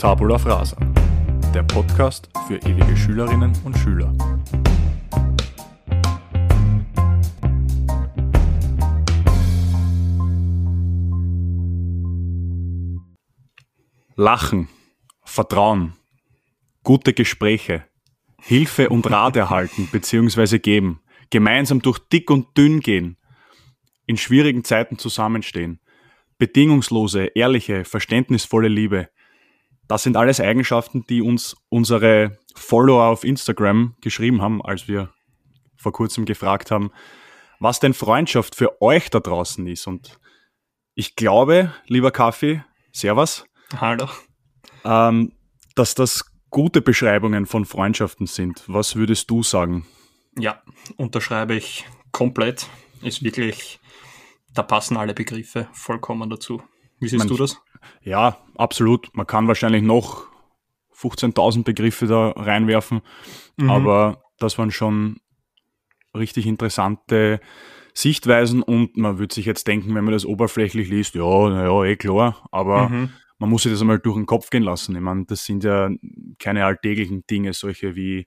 [0.00, 0.78] Tabula Frasa,
[1.52, 4.10] der Podcast für ewige Schülerinnen und Schüler.
[14.16, 14.68] Lachen,
[15.22, 15.92] Vertrauen,
[16.82, 17.84] gute Gespräche,
[18.40, 20.60] Hilfe und Rat erhalten bzw.
[20.60, 23.18] geben, gemeinsam durch dick und dünn gehen,
[24.06, 25.78] in schwierigen Zeiten zusammenstehen,
[26.38, 29.10] bedingungslose, ehrliche, verständnisvolle Liebe.
[29.90, 35.12] Das sind alles Eigenschaften, die uns unsere Follower auf Instagram geschrieben haben, als wir
[35.76, 36.92] vor kurzem gefragt haben,
[37.58, 39.88] was denn Freundschaft für euch da draußen ist.
[39.88, 40.20] Und
[40.94, 42.62] ich glaube, lieber Kaffee,
[42.92, 43.44] Servus.
[43.80, 44.08] Hallo.
[44.84, 45.32] Ähm,
[45.74, 48.62] dass das gute Beschreibungen von Freundschaften sind.
[48.68, 49.88] Was würdest du sagen?
[50.38, 50.62] Ja,
[50.98, 52.68] unterschreibe ich komplett.
[53.02, 53.80] Ist wirklich,
[54.54, 56.62] da passen alle Begriffe vollkommen dazu.
[57.00, 57.60] Wie siehst Man- du das?
[58.02, 59.08] Ja, absolut.
[59.14, 60.26] Man kann wahrscheinlich noch
[60.92, 63.00] 15.000 Begriffe da reinwerfen,
[63.56, 63.70] Mhm.
[63.70, 65.18] aber das waren schon
[66.14, 67.40] richtig interessante
[67.94, 71.96] Sichtweisen und man würde sich jetzt denken, wenn man das oberflächlich liest, ja, naja, eh
[71.96, 73.10] klar, aber Mhm.
[73.38, 74.94] man muss sich das einmal durch den Kopf gehen lassen.
[74.94, 75.90] Ich meine, das sind ja
[76.38, 78.26] keine alltäglichen Dinge, solche wie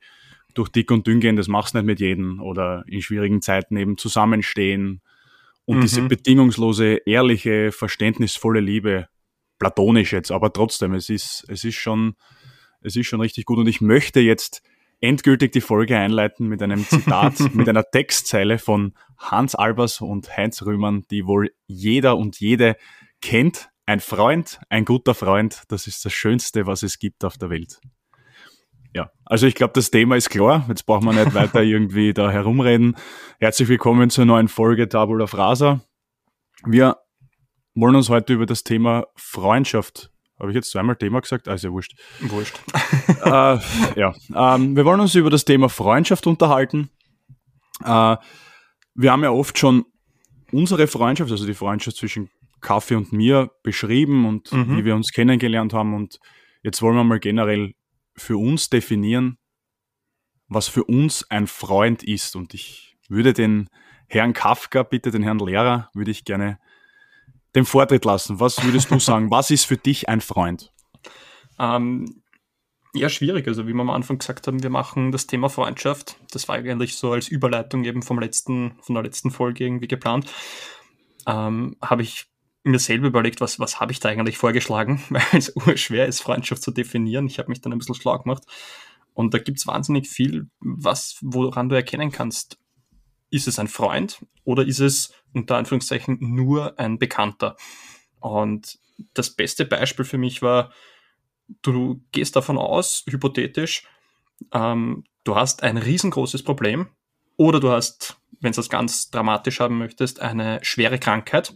[0.54, 3.76] durch dick und dünn gehen, das machst du nicht mit jedem oder in schwierigen Zeiten
[3.78, 5.02] eben zusammenstehen
[5.66, 5.82] und Mhm.
[5.82, 9.08] diese bedingungslose, ehrliche, verständnisvolle Liebe,
[9.60, 12.16] platonisch jetzt, aber trotzdem, es ist, es ist schon,
[12.82, 14.62] es ist schon richtig gut und ich möchte jetzt
[15.00, 20.64] endgültig die Folge einleiten mit einem Zitat, mit einer Textzeile von Hans Albers und Heinz
[20.66, 22.76] Rühmann, die wohl jeder und jede
[23.22, 23.70] kennt.
[23.86, 27.80] Ein Freund, ein guter Freund, das ist das Schönste, was es gibt auf der Welt.
[28.94, 30.66] Ja, also ich glaube, das Thema ist klar.
[30.68, 32.96] Jetzt brauchen wir nicht weiter irgendwie da herumreden.
[33.40, 35.82] Herzlich willkommen zur neuen Folge Tabula Frasa.
[36.66, 36.98] Wir
[37.74, 41.48] wollen uns heute über das Thema Freundschaft, habe ich jetzt zweimal Thema gesagt?
[41.48, 42.00] Also wurscht.
[42.22, 42.60] Wurscht.
[43.24, 43.58] äh,
[44.00, 46.90] ja, ähm, wir wollen uns über das Thema Freundschaft unterhalten.
[47.84, 48.18] Äh,
[48.96, 49.86] wir haben ja oft schon
[50.52, 52.30] unsere Freundschaft, also die Freundschaft zwischen
[52.62, 54.78] Kaffee und mir beschrieben und Mhm.
[54.78, 55.96] wie wir uns kennengelernt haben.
[55.96, 56.20] Und
[56.62, 57.74] jetzt wollen wir mal generell
[58.16, 59.38] für uns definieren,
[60.48, 62.36] was für uns ein Freund ist.
[62.36, 63.70] Und ich würde den
[64.08, 66.60] Herrn Kafka, bitte den Herrn Lehrer, würde ich gerne
[67.56, 68.40] den Vortritt lassen.
[68.40, 69.32] Was würdest du sagen?
[69.32, 70.72] Was ist für dich ein Freund?
[71.60, 72.24] Ähm,
[72.96, 73.48] ja, schwierig.
[73.48, 76.18] Also wie wir am Anfang gesagt haben, wir machen das Thema Freundschaft.
[76.32, 80.32] Das war eigentlich so als Überleitung eben vom letzten, von der letzten Folge irgendwie geplant.
[81.26, 82.26] Ähm, habe ich
[82.64, 86.64] mir selber überlegt, was, was habe ich da eigentlich vorgeschlagen, weil es urschwer ist, Freundschaft
[86.64, 87.28] zu definieren.
[87.28, 88.44] Ich habe mich dann ein bisschen schlau gemacht.
[89.14, 92.58] Und da gibt's wahnsinnig viel, was, woran du erkennen kannst,
[93.30, 97.56] ist es ein Freund oder ist es unter Anführungszeichen nur ein Bekannter?
[98.20, 98.80] Und
[99.14, 100.72] das beste Beispiel für mich war,
[101.62, 103.88] du gehst davon aus, hypothetisch,
[104.52, 106.88] ähm, du hast ein riesengroßes Problem
[107.38, 111.56] oder du hast, wenn du es ganz dramatisch haben möchtest, eine schwere Krankheit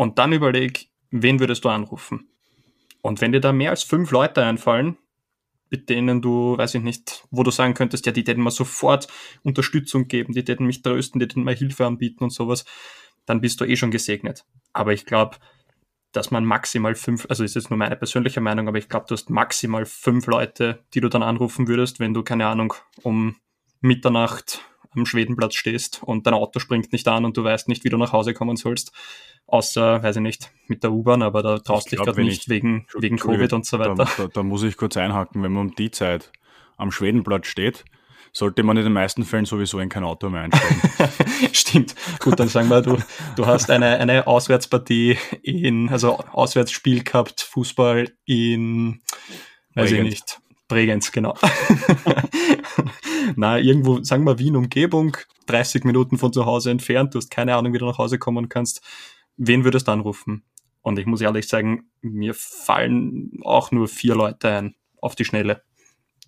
[0.00, 2.30] und dann überleg, wen würdest du anrufen?
[3.02, 4.96] Und wenn dir da mehr als fünf Leute einfallen,
[5.68, 9.08] mit denen du, weiß ich nicht, wo du sagen könntest, ja, die täten mir sofort
[9.42, 12.64] Unterstützung geben, die täten mich trösten, die täten mir Hilfe anbieten und sowas,
[13.26, 14.46] dann bist du eh schon gesegnet.
[14.72, 15.36] Aber ich glaube,
[16.12, 19.12] dass man maximal fünf, also ist jetzt nur meine persönliche Meinung, aber ich glaube, du
[19.12, 22.72] hast maximal fünf Leute, die du dann anrufen würdest, wenn du, keine Ahnung,
[23.02, 23.36] um
[23.82, 24.62] Mitternacht
[24.94, 27.96] am Schwedenplatz stehst und dein Auto springt nicht an und du weißt nicht, wie du
[27.96, 28.92] nach Hause kommen sollst.
[29.46, 32.48] Außer, weiß ich nicht, mit der U-Bahn, aber da traust Ich dich gerade nicht ich-
[32.48, 34.08] wegen, wegen Covid und so Da, weiter.
[34.16, 36.30] da, da muss ich kurz einhaken, wenn man um die Zeit
[36.76, 37.84] am Schwedenplatz steht,
[38.32, 40.80] sollte man in den meisten Fällen sowieso in kein Auto mehr einsteigen.
[41.52, 41.96] Stimmt.
[42.20, 42.96] Gut, dann sagen wir, du,
[43.34, 49.00] du hast eine, eine Auswärtspartie in, also Auswärtsspiel gehabt, Fußball in,
[49.74, 50.10] weiß ich Bregenz.
[50.14, 51.34] nicht, Bregenz, genau.
[53.36, 55.16] Na, irgendwo, sagen wir Wien Umgebung,
[55.46, 58.48] 30 Minuten von zu Hause entfernt, du hast keine Ahnung, wie du nach Hause kommen
[58.48, 58.80] kannst.
[59.36, 60.44] Wen würdest du anrufen?
[60.80, 65.62] Und ich muss ehrlich sagen, mir fallen auch nur vier Leute ein, auf die Schnelle,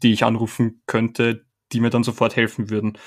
[0.02, 2.98] die ich anrufen könnte, die mir dann sofort helfen würden.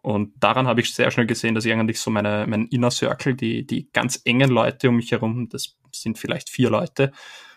[0.00, 3.34] Und daran habe ich sehr schnell gesehen, dass ich eigentlich so meine, mein Inner Circle,
[3.34, 7.10] die, die ganz engen Leute um mich herum, das sind vielleicht vier Leute,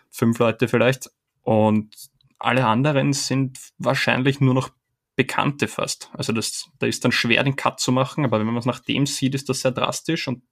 [0.10, 1.12] fünf Leute vielleicht.
[1.42, 1.96] Und
[2.40, 4.70] alle anderen sind wahrscheinlich nur noch
[5.16, 6.12] Bekannte fast.
[6.14, 8.80] Also das, da ist dann schwer, den Cut zu machen, aber wenn man es nach
[8.80, 10.44] dem sieht, ist das sehr drastisch und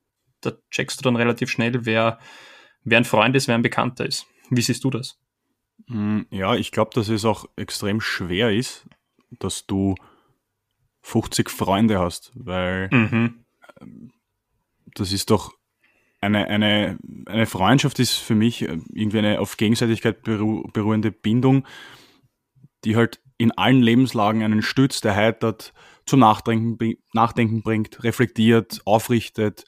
[0.41, 2.19] da checkst du dann relativ schnell, wer,
[2.83, 4.25] wer ein Freund ist, wer ein Bekannter ist.
[4.49, 5.19] Wie siehst du das?
[5.87, 8.87] Mm, ja, ich glaube, dass es auch extrem schwer ist,
[9.39, 9.95] dass du
[11.01, 13.45] 50 Freunde hast, weil Mhm.
[14.95, 15.53] das ist doch
[16.21, 21.65] eine, eine, eine Freundschaft ist für mich irgendwie eine auf Gegenseitigkeit beru beruhende Bindung,
[22.83, 25.73] die halt in allen Lebenslagen einen stützt, der heitert,
[26.05, 29.65] zum Nachdenken, Nachdenken bringt, reflektiert, aufrichtet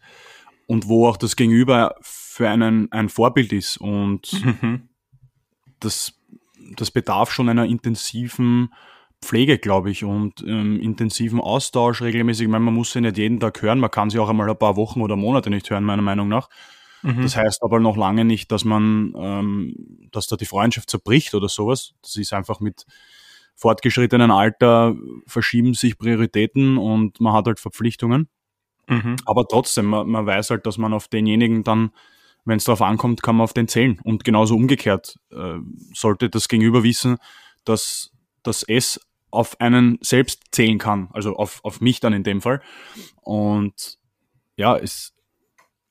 [0.68, 3.78] und wo auch das Gegenüber für einen ein Vorbild ist.
[3.78, 4.90] Und mhm.
[5.80, 6.14] das,
[6.76, 8.74] das bedarf schon einer intensiven
[9.22, 12.44] Pflege, glaube ich, und ähm, intensiven Austausch regelmäßig.
[12.44, 14.58] Ich meine, man muss sie nicht jeden Tag hören, man kann sie auch einmal ein
[14.58, 16.50] paar Wochen oder Monate nicht hören, meiner Meinung nach.
[17.02, 17.24] Mhm.
[17.24, 21.50] Das heißt aber noch lange nicht, dass man, ähm, dass da die Freundschaft zerbricht oder
[21.50, 21.94] sowas.
[22.02, 22.86] Das ist einfach mit
[23.56, 28.30] fortgeschrittenen Alter verschieben sich Prioritäten und man hat halt Verpflichtungen.
[28.88, 29.16] Mhm.
[29.26, 31.92] Aber trotzdem, man, man weiß halt, dass man auf denjenigen dann
[32.48, 34.00] wenn es darauf ankommt, kann man auf den zählen.
[34.04, 35.58] Und genauso umgekehrt äh,
[35.94, 37.18] sollte das Gegenüber wissen,
[37.66, 38.10] dass,
[38.48, 39.00] dass es
[39.30, 42.62] auf einen selbst zählen kann, also auf, auf mich dann in dem Fall.
[43.22, 43.98] Und
[44.56, 45.14] ja, es,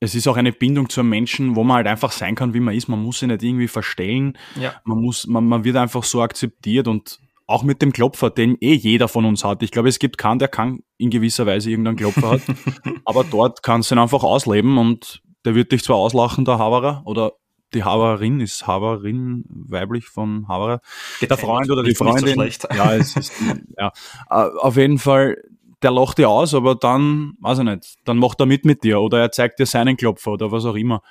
[0.01, 2.61] es ist auch eine Bindung zu einem Menschen, wo man halt einfach sein kann, wie
[2.61, 2.89] man ist.
[2.89, 4.37] Man muss sich nicht irgendwie verstellen.
[4.61, 4.75] Ja.
[4.85, 8.75] Man, muss, man, man wird einfach so akzeptiert und auch mit dem Klopfer, den eh
[8.75, 9.63] jeder von uns hat.
[9.63, 12.43] Ich glaube, es gibt keinen, der kann in gewisser Weise irgendeinen Klopfer hat.
[13.05, 17.03] aber dort kannst du ihn einfach ausleben und der wird dich zwar auslachen, der Haberer,
[17.05, 17.35] oder
[17.75, 20.81] die Haberin ist Haberin weiblich von Haberer.
[21.21, 22.35] Geht der Freund oder die Freundin.
[22.35, 23.33] So ja, es ist,
[23.79, 23.93] ja.
[24.31, 25.43] Äh, auf jeden Fall,
[25.83, 29.01] der lacht dir aus, aber dann, weiß ich nicht, dann macht er mit mit dir
[29.01, 31.03] oder er zeigt dir seinen Klopfer oder was auch immer.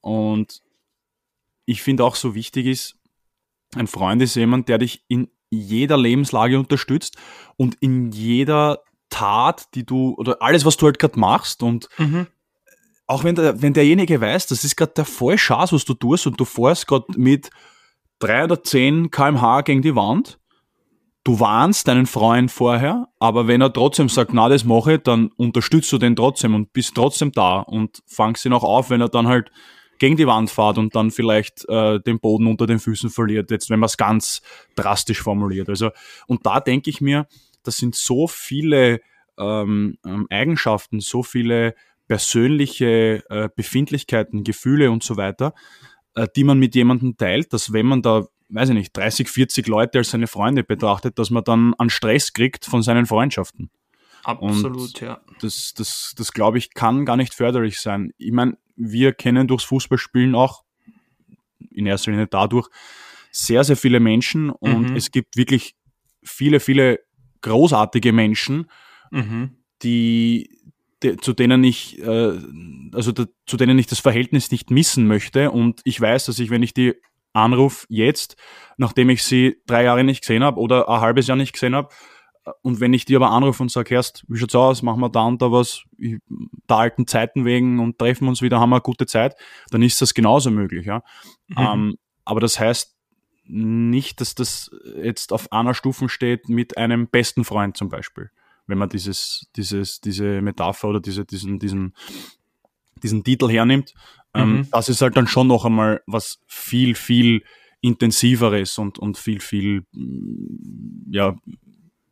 [0.00, 0.62] Und
[1.64, 2.96] ich finde auch so wichtig ist,
[3.76, 7.16] ein Freund ist jemand, der dich in jeder Lebenslage unterstützt
[7.56, 12.26] und in jeder Tat, die du, oder alles, was du halt gerade machst und mhm
[13.06, 16.38] auch wenn, der, wenn derjenige weiß, das ist gerade der Vollschaß, was du tust und
[16.40, 17.50] du fährst gerade mit
[18.20, 20.38] 310 kmh gegen die Wand,
[21.24, 25.30] du warnst deinen Freund vorher, aber wenn er trotzdem sagt, na, das mache ich, dann
[25.36, 29.08] unterstützt du den trotzdem und bist trotzdem da und fangst ihn auch auf, wenn er
[29.08, 29.50] dann halt
[29.98, 33.70] gegen die Wand fährt und dann vielleicht äh, den Boden unter den Füßen verliert, jetzt
[33.70, 34.42] wenn man es ganz
[34.74, 35.68] drastisch formuliert.
[35.68, 35.90] Also,
[36.26, 37.26] und da denke ich mir,
[37.62, 39.00] das sind so viele
[39.38, 41.74] ähm, ähm Eigenschaften, so viele
[42.06, 45.54] persönliche äh, Befindlichkeiten, Gefühle und so weiter,
[46.14, 49.66] äh, die man mit jemandem teilt, dass wenn man da, weiß ich nicht, 30, 40
[49.66, 53.70] Leute als seine Freunde betrachtet, dass man dann an Stress kriegt von seinen Freundschaften.
[54.24, 55.20] Absolut, und ja.
[55.40, 58.12] Das, das, das glaube ich, kann gar nicht förderlich sein.
[58.16, 60.64] Ich meine, wir kennen durchs Fußballspielen auch
[61.70, 62.68] in erster Linie dadurch
[63.30, 64.96] sehr, sehr viele Menschen und mhm.
[64.96, 65.74] es gibt wirklich
[66.22, 67.00] viele, viele
[67.42, 68.70] großartige Menschen,
[69.10, 69.56] mhm.
[69.82, 70.48] die,
[71.20, 72.38] zu denen ich, äh,
[72.92, 75.50] also da, zu denen ich das Verhältnis nicht missen möchte.
[75.50, 76.94] Und ich weiß, dass ich, wenn ich die
[77.32, 78.36] anrufe jetzt,
[78.76, 81.88] nachdem ich sie drei Jahre nicht gesehen habe oder ein halbes Jahr nicht gesehen habe,
[82.60, 85.22] und wenn ich die aber anrufe und sage, Herst, wie schaut's aus, machen wir da
[85.22, 89.06] und da was, der alten Zeiten wegen und treffen uns wieder, haben wir eine gute
[89.06, 89.34] Zeit,
[89.70, 91.02] dann ist das genauso möglich, ja.
[91.48, 91.56] Mhm.
[91.58, 91.94] Ähm,
[92.26, 92.94] aber das heißt
[93.46, 94.70] nicht, dass das
[95.02, 98.30] jetzt auf einer Stufe steht mit einem besten Freund zum Beispiel
[98.66, 101.94] wenn man dieses, dieses, diese Metapher oder diese, diesen, diesen,
[103.02, 103.94] diesen Titel hernimmt.
[104.34, 104.68] Ähm, mhm.
[104.70, 107.42] Das ist halt dann schon noch einmal was viel, viel
[107.80, 109.84] intensiveres und, und viel, viel,
[111.10, 111.36] ja,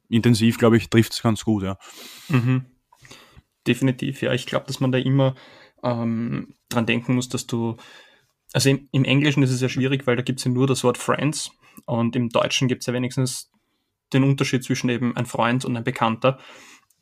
[0.08, 1.78] intensiv, glaube ich, trifft es ganz gut, ja.
[2.28, 2.66] Mhm.
[3.66, 4.32] Definitiv, ja.
[4.34, 5.34] Ich glaube, dass man da immer
[5.82, 7.76] ähm, dran denken muss, dass du,
[8.52, 10.84] also im, im Englischen ist es ja schwierig, weil da gibt es ja nur das
[10.84, 11.50] Wort Friends
[11.86, 13.51] und im Deutschen gibt es ja wenigstens
[14.12, 16.38] den Unterschied zwischen eben ein Freund und ein Bekannter.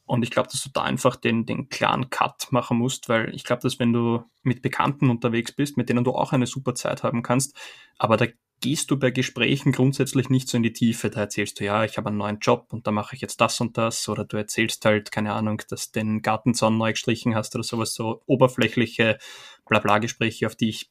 [0.06, 3.44] Und ich glaube, dass du da einfach den, den klaren Cut machen musst, weil ich
[3.44, 7.04] glaube, dass wenn du mit Bekannten unterwegs bist, mit denen du auch eine super Zeit
[7.04, 7.56] haben kannst,
[7.96, 8.26] aber da
[8.60, 11.10] gehst du bei Gesprächen grundsätzlich nicht so in die Tiefe.
[11.10, 13.60] Da erzählst du, ja, ich habe einen neuen Job und da mache ich jetzt das
[13.60, 14.08] und das.
[14.08, 17.94] Oder du erzählst halt, keine Ahnung, dass du den Gartenzaun neu gestrichen hast oder sowas,
[17.94, 19.18] so oberflächliche
[19.66, 20.90] Blabla-Gespräche, auf die ich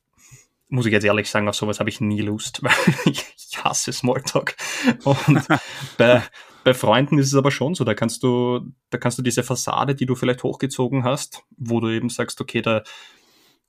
[0.70, 2.74] muss ich jetzt ehrlich sagen, auf sowas habe ich nie Lust, weil
[3.06, 4.56] ich, ich hasse Smalltalk.
[5.04, 5.48] Und
[5.98, 6.24] bei,
[6.64, 9.96] bei Freunden ist es aber schon so, da kannst du, da kannst du diese Fassade,
[9.96, 12.84] die du vielleicht hochgezogen hast, wo du eben sagst, okay, da,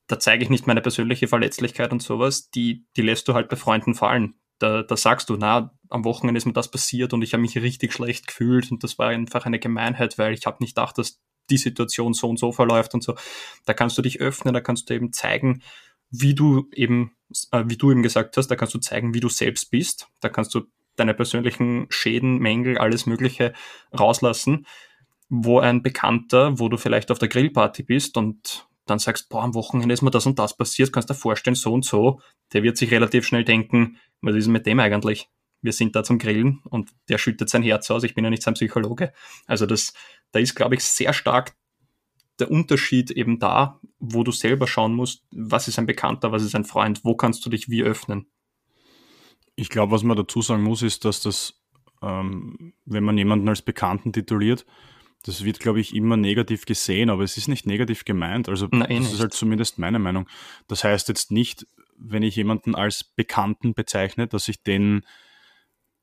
[0.06, 3.56] da zeige ich nicht meine persönliche Verletzlichkeit und sowas, die, die lässt du halt bei
[3.56, 4.34] Freunden fallen.
[4.58, 7.56] Da, da sagst du, na, am Wochenende ist mir das passiert und ich habe mich
[7.56, 11.20] richtig schlecht gefühlt und das war einfach eine Gemeinheit, weil ich habe nicht gedacht, dass
[11.48, 13.14] die Situation so und so verläuft und so.
[13.64, 15.62] Da kannst du dich öffnen, da kannst du eben zeigen,
[16.10, 17.12] wie du eben,
[17.52, 20.08] äh, wie du eben gesagt hast, da kannst du zeigen, wie du selbst bist.
[20.20, 20.62] Da kannst du
[20.96, 23.52] deine persönlichen Schäden, Mängel, alles Mögliche
[23.98, 24.66] rauslassen.
[25.28, 29.54] Wo ein Bekannter, wo du vielleicht auf der Grillparty bist und dann sagst, boah, am
[29.54, 32.20] Wochenende ist mir das und das passiert, kannst du dir vorstellen, so und so,
[32.52, 35.28] der wird sich relativ schnell denken, was ist mit dem eigentlich?
[35.62, 38.42] Wir sind da zum Grillen und der schüttet sein Herz aus, ich bin ja nicht
[38.42, 39.12] sein Psychologe.
[39.46, 39.92] Also das,
[40.32, 41.54] da ist, glaube ich, sehr stark
[42.40, 46.54] der Unterschied eben da, wo du selber schauen musst, was ist ein Bekannter, was ist
[46.54, 48.26] ein Freund, wo kannst du dich wie öffnen?
[49.56, 51.60] Ich glaube, was man dazu sagen muss, ist, dass das,
[52.02, 54.64] ähm, wenn man jemanden als Bekannten tituliert,
[55.22, 58.48] das wird, glaube ich, immer negativ gesehen, aber es ist nicht negativ gemeint.
[58.48, 59.14] Also Na, eh das nicht.
[59.14, 60.26] ist halt zumindest meine Meinung.
[60.66, 61.66] Das heißt jetzt nicht,
[61.98, 65.04] wenn ich jemanden als Bekannten bezeichne, dass ich den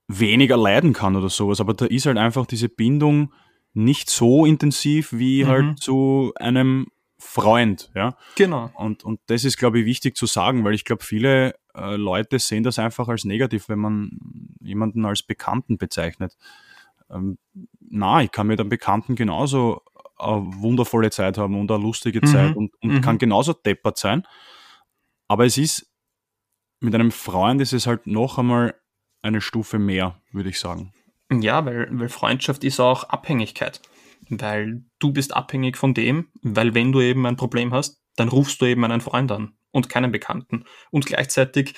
[0.07, 1.59] weniger leiden kann oder sowas.
[1.59, 3.33] Aber da ist halt einfach diese Bindung
[3.77, 5.47] nicht so intensiv wie Mhm.
[5.47, 6.87] halt zu einem
[7.19, 8.15] Freund, ja.
[8.35, 8.71] Genau.
[8.75, 12.39] Und, und das ist, glaube ich, wichtig zu sagen, weil ich glaube, viele äh, Leute
[12.39, 14.11] sehen das einfach als negativ, wenn man
[14.61, 16.37] jemanden als Bekannten bezeichnet.
[17.09, 17.37] Ähm,
[17.79, 19.81] na, ich kann mit einem Bekannten genauso
[20.17, 22.25] eine wundervolle Zeit haben und eine lustige Mhm.
[22.25, 23.01] Zeit und, und Mhm.
[23.01, 24.23] kann genauso deppert sein.
[25.27, 25.91] Aber es ist,
[26.79, 28.75] mit einem Freund ist es halt noch einmal
[29.21, 30.93] eine Stufe mehr, würde ich sagen.
[31.31, 33.81] Ja, weil, weil Freundschaft ist auch Abhängigkeit.
[34.29, 38.61] Weil du bist abhängig von dem, weil wenn du eben ein Problem hast, dann rufst
[38.61, 40.65] du eben einen Freund an und keinen Bekannten.
[40.91, 41.75] Und gleichzeitig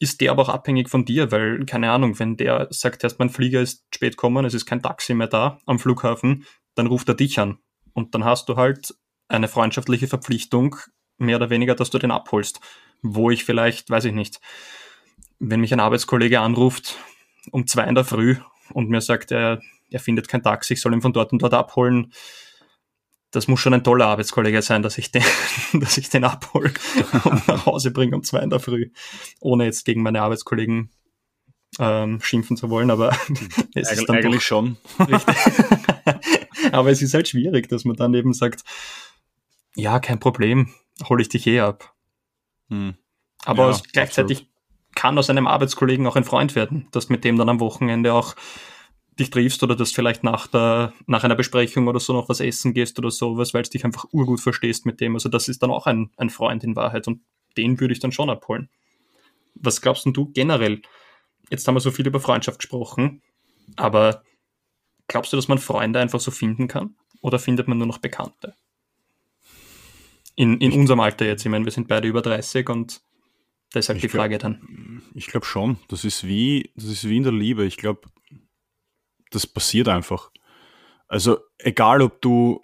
[0.00, 3.30] ist der aber auch abhängig von dir, weil, keine Ahnung, wenn der sagt, erst mein
[3.30, 6.44] Flieger ist spät gekommen, es ist kein Taxi mehr da am Flughafen,
[6.74, 7.58] dann ruft er dich an.
[7.92, 8.94] Und dann hast du halt
[9.28, 10.76] eine freundschaftliche Verpflichtung,
[11.18, 12.60] mehr oder weniger, dass du den abholst.
[13.02, 14.40] Wo ich vielleicht, weiß ich nicht,
[15.38, 16.96] wenn mich ein Arbeitskollege anruft
[17.50, 18.36] um zwei in der Früh
[18.70, 21.54] und mir sagt, er, er findet kein Taxi, ich soll ihn von dort und dort
[21.54, 22.12] abholen.
[23.30, 25.24] Das muss schon ein toller Arbeitskollege sein, dass ich den,
[25.72, 26.72] dass ich den abhole
[27.24, 28.90] und nach Hause bringe um zwei in der Früh.
[29.40, 30.90] Ohne jetzt gegen meine Arbeitskollegen
[31.78, 33.10] ähm, schimpfen zu wollen, aber
[33.74, 34.76] es ist Eig dann eigentlich schon.
[36.72, 38.62] aber es ist halt schwierig, dass man dann eben sagt,
[39.74, 40.74] ja, kein Problem,
[41.08, 41.94] hole ich dich eh ab.
[42.68, 42.94] Hm.
[43.44, 44.51] Aber Ja, gleichzeitig
[44.94, 48.34] kann aus einem Arbeitskollegen auch ein Freund werden, dass mit dem dann am Wochenende auch
[49.18, 52.72] dich triffst oder dass vielleicht nach, der, nach einer Besprechung oder so noch was essen
[52.72, 55.14] gehst oder sowas, weil du dich einfach urgut verstehst mit dem.
[55.14, 57.20] Also das ist dann auch ein, ein Freund in Wahrheit und
[57.56, 58.68] den würde ich dann schon abholen.
[59.54, 60.80] Was glaubst denn du generell?
[61.50, 63.20] Jetzt haben wir so viel über Freundschaft gesprochen,
[63.76, 64.22] aber
[65.08, 66.94] glaubst du, dass man Freunde einfach so finden kann?
[67.20, 68.54] Oder findet man nur noch Bekannte?
[70.34, 73.02] In, in unserem Alter jetzt, ich meine, wir sind beide über 30 und
[73.74, 75.02] deshalb Ich die glaub- Frage dann.
[75.14, 75.78] Ich glaube schon.
[75.88, 77.64] Das ist wie, das ist wie in der Liebe.
[77.64, 78.02] Ich glaube,
[79.30, 80.30] das passiert einfach.
[81.08, 82.60] Also, egal ob du,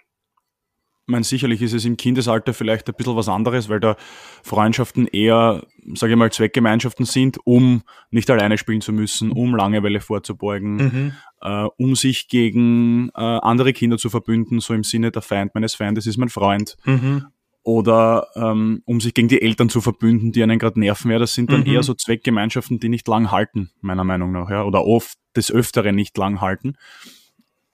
[1.03, 3.95] ich meine, sicherlich ist es im Kindesalter vielleicht ein bisschen was anderes, weil da
[4.43, 10.01] Freundschaften eher, sage ich mal, Zweckgemeinschaften sind, um nicht alleine spielen zu müssen, um Langeweile
[10.01, 11.13] vorzubeugen, Mhm.
[11.41, 15.73] äh, um sich gegen äh, andere Kinder zu verbünden, so im Sinne der Feind meines
[15.73, 17.25] Feindes ist mein Freund Mhm.
[17.63, 21.11] Oder ähm, um sich gegen die Eltern zu verbünden, die einen gerade nerven.
[21.11, 21.67] Ja, das sind dann Mhm.
[21.67, 25.95] eher so Zweckgemeinschaften, die nicht lang halten, meiner Meinung nach, ja, oder oft des Öfteren
[25.95, 26.77] nicht lang halten,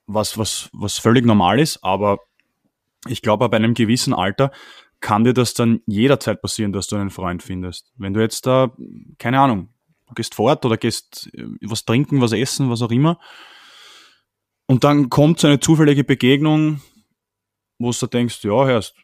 [0.07, 2.19] was, was, was völlig normal ist, aber
[3.07, 4.51] ich glaube, bei einem gewissen Alter
[4.99, 7.91] kann dir das dann jederzeit passieren, dass du einen Freund findest.
[7.95, 8.71] Wenn du jetzt da,
[9.19, 9.69] keine Ahnung,
[10.15, 13.19] gehst fort oder gehst äh, was trinken, was essen, was auch immer,
[14.67, 16.81] und dann kommt so eine zufällige Begegnung,
[17.77, 18.95] wo du denkst, ja, hörst,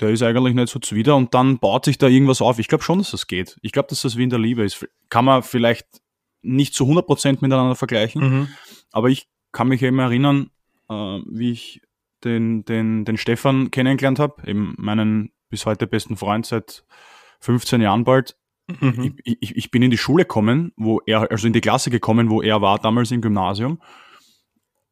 [0.00, 2.58] der ist eigentlich nicht so zuwider und dann baut sich da irgendwas auf.
[2.58, 3.58] Ich glaube schon, dass das geht.
[3.62, 4.86] Ich glaube, dass das wie in der Liebe ist.
[5.08, 5.86] Kann man vielleicht
[6.42, 8.48] nicht zu 100% miteinander vergleichen, Mhm.
[8.90, 10.50] aber ich kann mich eben erinnern,
[10.88, 11.82] äh, wie ich
[12.24, 16.84] den, den, den Stefan kennengelernt habe, eben meinen bis heute besten Freund seit
[17.40, 18.36] 15 Jahren bald.
[18.80, 19.16] Mhm.
[19.24, 22.30] Ich, ich, ich bin in die Schule gekommen, wo er, also in die Klasse gekommen,
[22.30, 23.80] wo er war, damals im Gymnasium.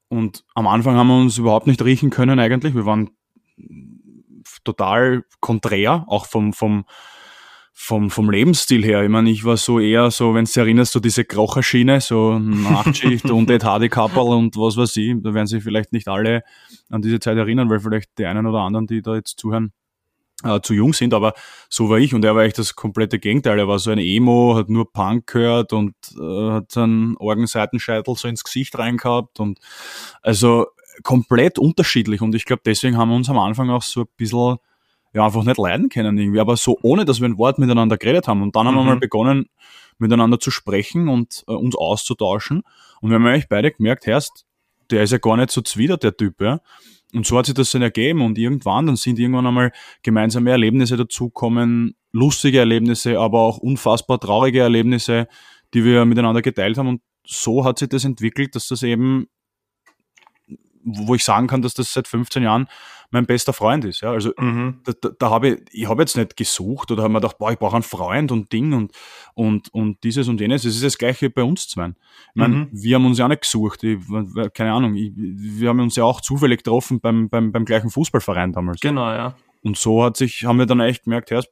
[0.09, 2.75] Und am Anfang haben wir uns überhaupt nicht riechen können eigentlich.
[2.75, 3.11] Wir waren
[4.65, 6.85] total konträr, auch vom, vom,
[7.73, 9.03] vom, vom Lebensstil her.
[9.03, 12.39] Ich meine, ich war so eher so, wenn du dich erinnerst, so diese Krocherschiene, so
[12.39, 15.15] Nachtschicht und Ed Hardy Couple und was weiß ich.
[15.23, 16.43] Da werden sich vielleicht nicht alle
[16.91, 19.73] an diese Zeit erinnern, weil vielleicht die einen oder anderen, die da jetzt zuhören,
[20.45, 21.35] äh, zu jung sind, aber
[21.69, 23.59] so war ich und er war echt das komplette Gegenteil.
[23.59, 28.29] Er war so ein Emo, hat nur Punk gehört und äh, hat seinen Orgenseitenscheitel so
[28.29, 29.59] ins Gesicht reingehabt und
[30.23, 30.67] also
[31.03, 32.21] komplett unterschiedlich.
[32.21, 34.57] Und ich glaube, deswegen haben wir uns am Anfang auch so ein bisschen
[35.13, 38.29] ja, einfach nicht leiden können irgendwie, aber so ohne, dass wir ein Wort miteinander geredet
[38.29, 38.43] haben.
[38.43, 38.89] Und dann haben wir Mhm.
[38.89, 39.47] mal begonnen,
[39.99, 42.63] miteinander zu sprechen und äh, uns auszutauschen.
[43.01, 44.47] Und wir haben eigentlich beide gemerkt, Herst,
[44.91, 46.61] der ist ja gar nicht so zwider, der Typ, ja.
[47.13, 48.23] Und so hat sich das dann ergeben.
[48.23, 49.73] Und irgendwann, dann sind irgendwann einmal
[50.05, 55.27] gemeinsame Erlebnisse dazukommen, lustige Erlebnisse, aber auch unfassbar traurige Erlebnisse,
[55.75, 56.87] die wir miteinander geteilt haben.
[56.87, 59.27] Und so hat sich das entwickelt, dass das eben,
[60.85, 62.69] wo ich sagen kann, dass das seit 15 Jahren
[63.11, 64.03] mein bester Freund ist.
[64.03, 64.81] Ja, also mhm.
[64.85, 67.51] da, da, da habe ich, ich habe jetzt nicht gesucht oder habe mir gedacht, boah,
[67.51, 68.93] ich brauche einen Freund und Ding und
[69.35, 70.65] und und dieses und jenes.
[70.65, 71.89] Es ist das gleiche bei uns zwei.
[71.89, 71.95] Ich
[72.35, 72.69] meine, mhm.
[72.71, 73.83] wir haben uns ja auch nicht gesucht.
[73.83, 73.99] Ich,
[74.55, 78.53] keine Ahnung, ich, wir haben uns ja auch zufällig getroffen beim, beim, beim gleichen Fußballverein
[78.53, 78.81] damals.
[78.81, 79.35] Genau, ja.
[79.63, 81.43] Und so hat sich, haben wir dann echt gemerkt, ja,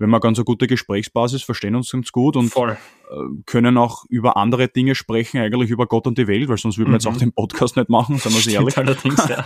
[0.00, 2.70] wir haben eine ganz eine gute Gesprächsbasis, verstehen uns ganz gut und Voll.
[2.70, 6.78] Äh, können auch über andere Dinge sprechen, eigentlich über Gott und die Welt, weil sonst
[6.78, 6.94] würden wir mhm.
[6.94, 8.78] jetzt auch den Podcast nicht machen, sagen wir ehrlich.
[8.78, 9.44] Allerdings, ja.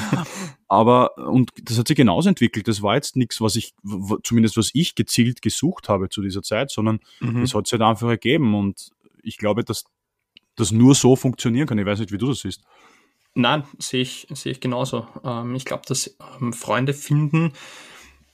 [0.68, 2.68] Aber, und das hat sich genauso entwickelt.
[2.68, 3.74] Das war jetzt nichts, was ich,
[4.22, 7.42] zumindest was ich gezielt gesucht habe zu dieser Zeit, sondern mhm.
[7.42, 9.84] es hat sich halt einfach ergeben und ich glaube, dass
[10.56, 11.78] das nur so funktionieren kann.
[11.78, 12.62] Ich weiß nicht, wie du das siehst.
[13.34, 15.06] Nein, sehe ich, sehe ich genauso.
[15.22, 17.52] Ähm, ich glaube, dass ähm, Freunde finden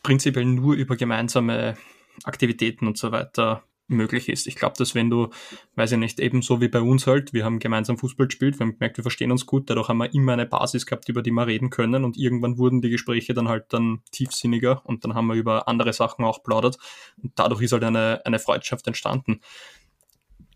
[0.08, 1.76] prinzipiell nur über gemeinsame
[2.24, 4.46] Aktivitäten und so weiter möglich ist.
[4.46, 5.28] Ich glaube, dass wenn du,
[5.74, 8.72] weiß ich nicht, ebenso wie bei uns halt, wir haben gemeinsam Fußball gespielt, wir haben
[8.72, 11.46] gemerkt, wir verstehen uns gut, dadurch haben wir immer eine Basis gehabt, über die wir
[11.46, 15.34] reden können und irgendwann wurden die Gespräche dann halt dann tiefsinniger und dann haben wir
[15.34, 16.78] über andere Sachen auch plaudert
[17.22, 19.42] und dadurch ist halt eine, eine Freundschaft entstanden.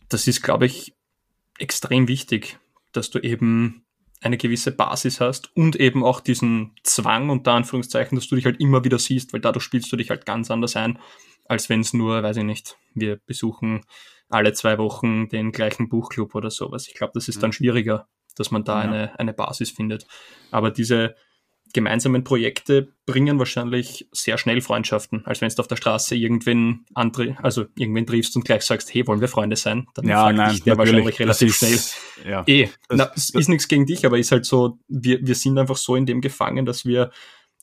[0.08, 0.94] Das ist, glaube ich,
[1.58, 2.58] extrem wichtig,
[2.92, 3.84] dass du eben
[4.22, 8.60] eine gewisse Basis hast und eben auch diesen Zwang unter Anführungszeichen, dass du dich halt
[8.60, 10.98] immer wieder siehst, weil dadurch spielst du dich halt ganz anders ein,
[11.46, 13.82] als wenn es nur, weiß ich nicht, wir besuchen
[14.28, 16.88] alle zwei Wochen den gleichen Buchclub oder sowas.
[16.88, 18.90] Ich glaube, das ist dann schwieriger, dass man da ja.
[18.90, 20.06] eine, eine Basis findet.
[20.50, 21.14] Aber diese,
[21.72, 27.36] gemeinsamen Projekte bringen wahrscheinlich sehr schnell Freundschaften, als wenn du auf der Straße irgendwen andere,
[27.42, 29.86] also irgendwen triffst und gleich sagst, hey, wollen wir Freunde sein?
[29.94, 31.78] Dann ja, fragt nein, dich der wahrscheinlich relativ schnell.
[32.28, 35.34] Ja, eh, das, na, das, ist nichts gegen dich, aber ist halt so, wir, wir
[35.34, 37.10] sind einfach so in dem gefangen, dass wir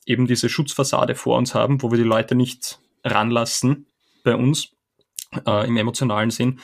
[0.06, 3.86] eben diese Schutzfassade vor uns haben, wo wir die Leute nicht ranlassen
[4.24, 4.72] bei uns
[5.46, 6.60] äh, im emotionalen Sinn.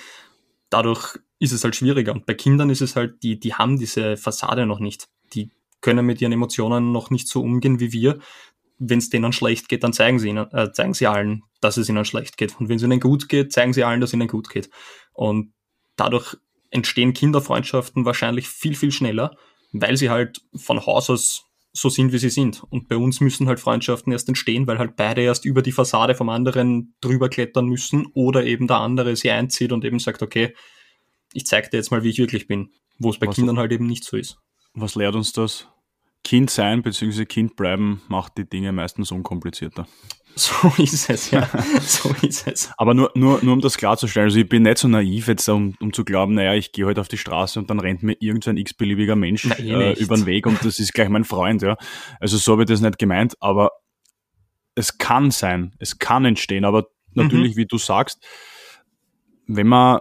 [0.69, 2.13] Dadurch ist es halt schwieriger.
[2.13, 5.09] Und bei Kindern ist es halt, die, die haben diese Fassade noch nicht.
[5.35, 5.51] Die
[5.81, 8.19] können mit ihren Emotionen noch nicht so umgehen wie wir.
[8.79, 11.89] Wenn es denen schlecht geht, dann zeigen sie, ihnen, äh, zeigen sie allen, dass es
[11.89, 12.59] ihnen schlecht geht.
[12.61, 14.69] Und wenn es ihnen gut geht, zeigen sie allen, dass es ihnen gut geht.
[15.13, 15.53] Und
[15.97, 16.37] dadurch
[16.71, 19.37] entstehen Kinderfreundschaften wahrscheinlich viel, viel schneller,
[19.73, 22.63] weil sie halt von Haus aus so sind, wie sie sind.
[22.71, 26.15] Und bei uns müssen halt Freundschaften erst entstehen, weil halt beide erst über die Fassade
[26.15, 30.55] vom anderen drüber klettern müssen oder eben der andere sie einzieht und eben sagt, okay,
[31.33, 32.71] ich zeig dir jetzt mal, wie ich wirklich bin.
[32.99, 34.39] Wo es bei was, Kindern halt eben nicht so ist.
[34.73, 35.69] Was lehrt uns das?
[36.25, 37.25] Kind sein bzw.
[37.25, 39.87] Kind bleiben macht die Dinge meistens unkomplizierter.
[40.39, 41.49] So ist es, ja.
[41.81, 42.71] so ist es.
[42.77, 45.75] Aber nur, nur, nur um das klarzustellen, also ich bin nicht so naiv jetzt, um,
[45.81, 48.17] um zu glauben, naja, ich gehe heute halt auf die Straße und dann rennt mir
[48.21, 51.63] irgendein x-beliebiger Mensch Nein, eh äh, über den Weg und das ist gleich mein Freund,
[51.63, 51.79] ja.
[52.21, 53.71] Also so habe ich das nicht gemeint, aber
[54.75, 57.61] es kann sein, es kann entstehen, aber natürlich, mhm.
[57.61, 58.23] wie du sagst,
[59.47, 60.01] wenn man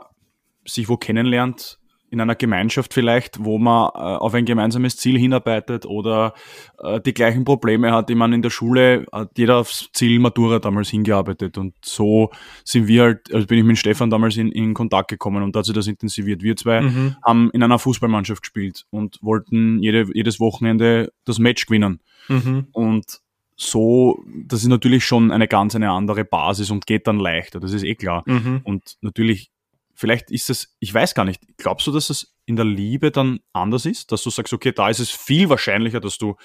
[0.65, 1.79] sich wo kennenlernt,
[2.15, 6.33] in einer Gemeinschaft vielleicht, wo man äh, auf ein gemeinsames Ziel hinarbeitet oder
[6.79, 10.59] äh, die gleichen Probleme hat, die man in der Schule hat jeder aufs Ziel Matura
[10.59, 12.31] damals hingearbeitet und so
[12.63, 15.59] sind wir halt, also bin ich mit Stefan damals in, in Kontakt gekommen und da
[15.59, 16.41] hat sich das intensiviert.
[16.41, 17.15] Wir zwei mhm.
[17.23, 21.99] haben in einer Fußballmannschaft gespielt und wollten jede, jedes Wochenende das Match gewinnen
[22.29, 22.67] mhm.
[22.71, 23.19] und
[23.57, 27.71] so, das ist natürlich schon eine ganz eine andere Basis und geht dann leichter, das
[27.71, 28.23] ist eh klar.
[28.25, 28.61] Mhm.
[28.63, 29.49] Und natürlich
[29.95, 33.39] vielleicht ist es, ich weiß gar nicht, glaubst du, dass es in der Liebe dann
[33.53, 34.11] anders ist?
[34.11, 36.35] Dass du sagst, okay, da ist es viel wahrscheinlicher, dass du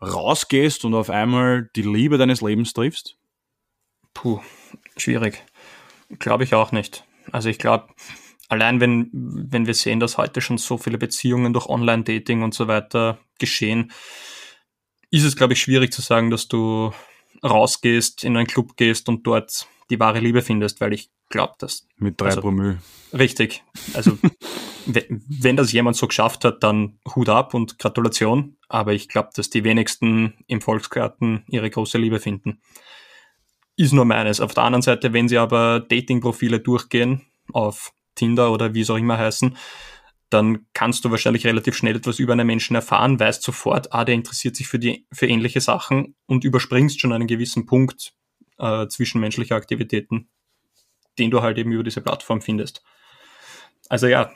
[0.00, 3.16] rausgehst und auf einmal die Liebe deines Lebens triffst?
[4.12, 4.40] Puh,
[4.96, 5.44] schwierig.
[6.18, 7.04] Glaube ich auch nicht.
[7.32, 7.88] Also ich glaube,
[8.48, 12.68] allein wenn, wenn wir sehen, dass heute schon so viele Beziehungen durch Online-Dating und so
[12.68, 13.92] weiter geschehen,
[15.10, 16.92] ist es, glaube ich, schwierig zu sagen, dass du
[17.42, 21.86] rausgehst, in einen Club gehst und dort die wahre Liebe findest, weil ich glaube, dass.
[21.96, 22.78] Mit drei also, Promille.
[23.12, 23.64] Richtig.
[23.92, 24.16] Also,
[24.86, 28.56] wenn das jemand so geschafft hat, dann Hut ab und Gratulation.
[28.68, 32.62] Aber ich glaube, dass die wenigsten im Volksgarten ihre große Liebe finden.
[33.76, 34.40] Ist nur meines.
[34.40, 38.96] Auf der anderen Seite, wenn sie aber Dating-Profile durchgehen, auf Tinder oder wie es auch
[38.96, 39.56] immer heißen,
[40.30, 44.14] dann kannst du wahrscheinlich relativ schnell etwas über einen Menschen erfahren, weißt sofort, ah, der
[44.14, 48.14] interessiert sich für die, für ähnliche Sachen und überspringst schon einen gewissen Punkt
[48.58, 50.28] äh, zwischenmenschlicher Aktivitäten
[51.18, 52.82] den du halt eben über diese Plattform findest.
[53.88, 54.32] Also ja,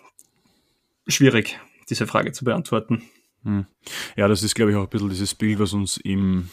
[1.07, 3.03] schwierig, diese Frage zu beantworten.
[3.45, 3.67] Hm.
[4.17, 6.49] Ja, das ist, glaube ich, auch ein bisschen dieses Bild, was uns im,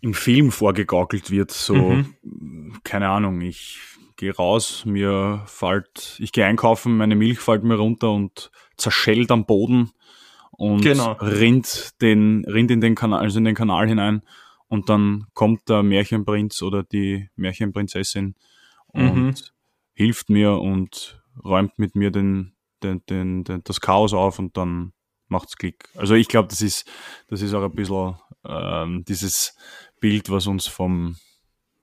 [0.00, 1.50] im Film vorgegaukelt wird.
[1.50, 2.80] So, mhm.
[2.82, 3.78] keine Ahnung, ich
[4.16, 9.44] gehe raus, mir fällt, ich gehe einkaufen, meine Milch fällt mir runter und zerschellt am
[9.44, 9.90] Boden
[10.52, 11.12] und genau.
[11.12, 14.22] rinnt, den, rinnt in den Kanal, also in den Kanal hinein
[14.68, 18.36] und dann kommt der Märchenprinz oder die Märchenprinzessin
[18.94, 19.34] und mhm.
[19.92, 24.92] hilft mir und räumt mit mir den, den, den, den, das Chaos auf und dann
[25.28, 25.88] macht's Klick.
[25.96, 26.90] Also ich glaube, das ist,
[27.28, 29.56] das ist auch ein bisschen ähm, dieses
[30.00, 31.16] Bild, was uns vom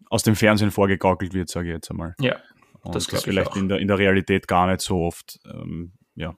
[0.10, 2.15] aus dem Fernsehen vorgegaukelt wird, sage ich jetzt einmal.
[2.19, 2.38] Ja.
[2.82, 6.36] Und das, das vielleicht in der, in der Realität gar nicht so oft ähm, ja,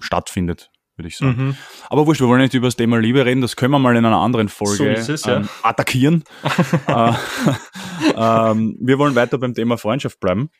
[0.00, 1.46] stattfindet, würde ich sagen.
[1.46, 1.56] Mhm.
[1.88, 4.04] Aber wurscht, wir wollen nicht über das Thema Liebe reden, das können wir mal in
[4.04, 5.38] einer anderen Folge so es, ja.
[5.38, 6.24] ähm, attackieren.
[6.86, 7.12] äh,
[8.16, 10.50] ähm, wir wollen weiter beim Thema Freundschaft bleiben.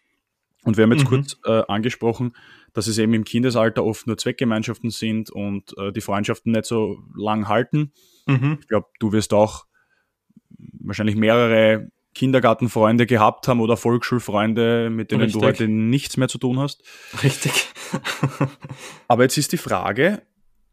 [0.64, 1.08] Und wir haben jetzt mhm.
[1.08, 2.32] kurz äh, angesprochen,
[2.72, 6.98] dass es eben im Kindesalter oft nur Zweckgemeinschaften sind und äh, die Freundschaften nicht so
[7.14, 7.92] lang halten.
[8.26, 8.58] Mhm.
[8.60, 9.66] Ich glaube, du wirst auch
[10.80, 15.40] wahrscheinlich mehrere Kindergartenfreunde gehabt haben oder Volksschulfreunde, mit denen Richtig.
[15.40, 16.83] du heute nichts mehr zu tun hast.
[17.22, 17.53] Richtig.
[19.09, 20.22] Aber jetzt ist die Frage,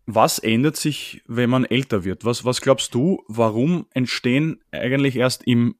[0.05, 2.25] was ändert sich, wenn man älter wird?
[2.25, 5.75] Was, was glaubst du, warum entstehen eigentlich erst im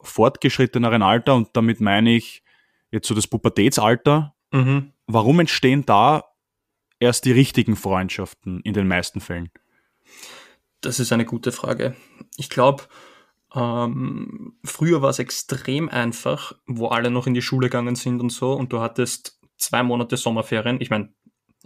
[0.00, 2.42] fortgeschritteneren Alter, und damit meine ich
[2.90, 4.92] jetzt so das Pubertätsalter, mhm.
[5.06, 6.24] warum entstehen da
[6.98, 9.50] erst die richtigen Freundschaften in den meisten Fällen?
[10.80, 11.96] Das ist eine gute Frage.
[12.36, 12.84] Ich glaube,
[13.54, 18.30] ähm, früher war es extrem einfach, wo alle noch in die Schule gegangen sind und
[18.30, 20.80] so, und du hattest zwei Monate Sommerferien.
[20.80, 21.12] Ich meine,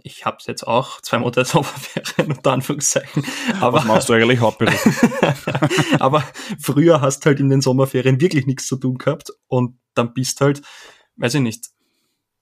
[0.03, 3.23] ich habe jetzt auch zwei Monate Sommerferien unter Anführungszeichen.
[3.59, 4.95] Aber, Was machst du eigentlich hauptberuflich?
[5.99, 6.23] aber
[6.59, 10.61] früher hast halt in den Sommerferien wirklich nichts zu tun gehabt und dann bist halt,
[11.15, 11.69] weiß ich nicht,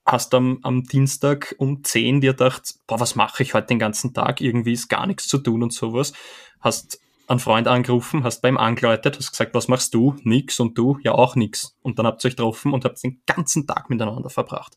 [0.05, 4.13] hast am, am Dienstag um 10 dir gedacht, boah, was mache ich heute den ganzen
[4.13, 4.39] Tag?
[4.41, 6.13] Irgendwie ist gar nichts zu tun und sowas.
[6.59, 10.15] Hast einen Freund angerufen, hast bei ihm angeläutet, hast gesagt, was machst du?
[10.23, 10.99] Nix und du?
[11.03, 11.75] Ja, auch nix.
[11.81, 14.75] Und dann habt ihr euch getroffen und habt den ganzen Tag miteinander verbracht.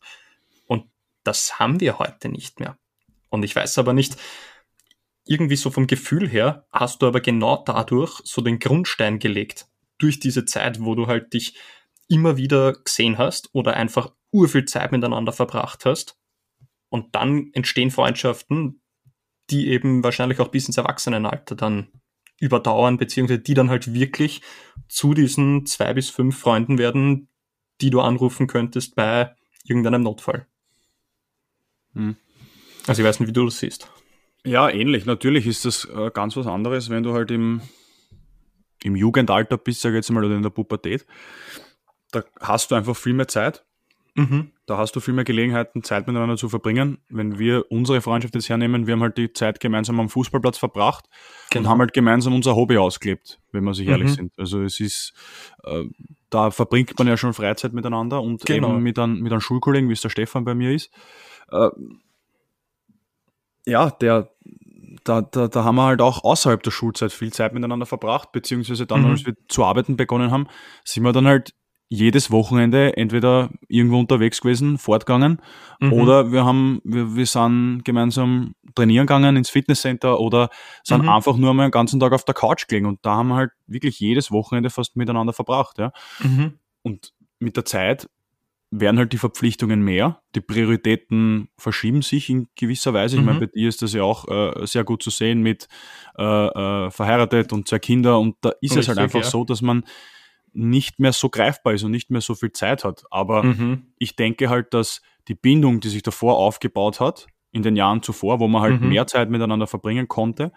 [0.65, 0.85] Und
[1.23, 2.77] das haben wir heute nicht mehr.
[3.29, 4.17] Und ich weiß aber nicht,
[5.25, 9.67] irgendwie so vom Gefühl her hast du aber genau dadurch so den Grundstein gelegt.
[9.99, 11.55] Durch diese Zeit, wo du halt dich
[12.07, 16.17] immer wieder gesehen hast oder einfach urviel Zeit miteinander verbracht hast.
[16.89, 18.81] Und dann entstehen Freundschaften,
[19.51, 21.89] die eben wahrscheinlich auch bis ins Erwachsenenalter dann
[22.39, 24.41] überdauern, beziehungsweise die dann halt wirklich
[24.87, 27.27] zu diesen zwei bis fünf Freunden werden,
[27.81, 30.47] die du anrufen könntest bei irgendeinem Notfall.
[31.93, 32.15] Hm.
[32.87, 33.89] Also ich weiß nicht, wie du das siehst.
[34.45, 35.05] Ja, ähnlich.
[35.05, 37.61] Natürlich ist das äh, ganz was anderes, wenn du halt im,
[38.83, 41.05] im Jugendalter bist, sag ich jetzt mal, oder in der Pubertät.
[42.11, 43.65] Da hast du einfach viel mehr Zeit.
[44.15, 44.51] Mhm.
[44.65, 46.99] Da hast du viel mehr Gelegenheiten, Zeit miteinander zu verbringen.
[47.09, 51.05] Wenn wir unsere Freundschaft jetzt hernehmen, wir haben halt die Zeit gemeinsam am Fußballplatz verbracht
[51.49, 51.63] genau.
[51.63, 53.91] und haben halt gemeinsam unser Hobby ausgelebt, wenn wir sich mhm.
[53.91, 54.31] ehrlich sind.
[54.37, 55.13] Also es ist,
[55.63, 55.85] äh,
[56.29, 58.69] da verbringt man ja schon Freizeit miteinander und genau.
[58.69, 60.91] eben mit einem, mit einem Schulkollegen, wie es der Stefan bei mir ist.
[61.51, 61.69] Äh,
[63.65, 64.29] ja, der,
[65.03, 68.85] da, da, da haben wir halt auch außerhalb der Schulzeit viel Zeit miteinander verbracht, beziehungsweise
[68.85, 69.11] dann, mhm.
[69.11, 70.47] als wir zu arbeiten begonnen haben,
[70.83, 71.53] sind wir dann halt
[71.89, 75.41] jedes Wochenende entweder irgendwo unterwegs gewesen, fortgegangen,
[75.79, 75.93] mhm.
[75.93, 80.49] oder wir haben, wir, wir sind gemeinsam trainieren gegangen ins Fitnesscenter oder
[80.83, 81.09] sind mhm.
[81.09, 83.51] einfach nur mal einen ganzen Tag auf der Couch gelegen und da haben wir halt
[83.65, 85.91] wirklich jedes Wochenende fast miteinander verbracht, ja.
[86.19, 86.59] Mhm.
[86.83, 88.07] Und mit der Zeit
[88.71, 93.17] werden halt die Verpflichtungen mehr, die Prioritäten verschieben sich in gewisser Weise.
[93.17, 93.41] Ich meine, mhm.
[93.41, 95.67] bei dir ist das ja auch äh, sehr gut zu sehen mit
[96.19, 99.25] äh, äh, verheiratet und zwei Kinder und da ist Richtig, es halt einfach ja.
[99.25, 99.83] so, dass man
[100.53, 103.03] nicht mehr so greifbar ist und nicht mehr so viel Zeit hat.
[103.11, 103.93] Aber mhm.
[103.97, 108.39] ich denke halt, dass die Bindung, die sich davor aufgebaut hat, in den Jahren zuvor,
[108.39, 108.89] wo man halt mhm.
[108.89, 110.51] mehr Zeit miteinander verbringen konnte,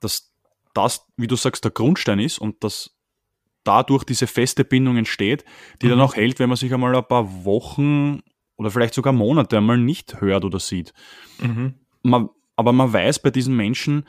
[0.00, 0.32] dass
[0.74, 2.96] das, wie du sagst, der Grundstein ist und dass
[3.64, 5.44] dadurch diese feste Bindung entsteht,
[5.82, 5.90] die mhm.
[5.90, 8.20] dann auch hält, wenn man sich einmal ein paar Wochen
[8.56, 10.92] oder vielleicht sogar Monate einmal nicht hört oder sieht.
[11.40, 11.74] Mhm.
[12.02, 14.06] Man, aber man weiß bei diesen Menschen,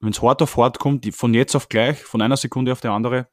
[0.00, 2.80] wenn es hart auf hart kommt, die von jetzt auf gleich, von einer Sekunde auf
[2.80, 3.28] die andere,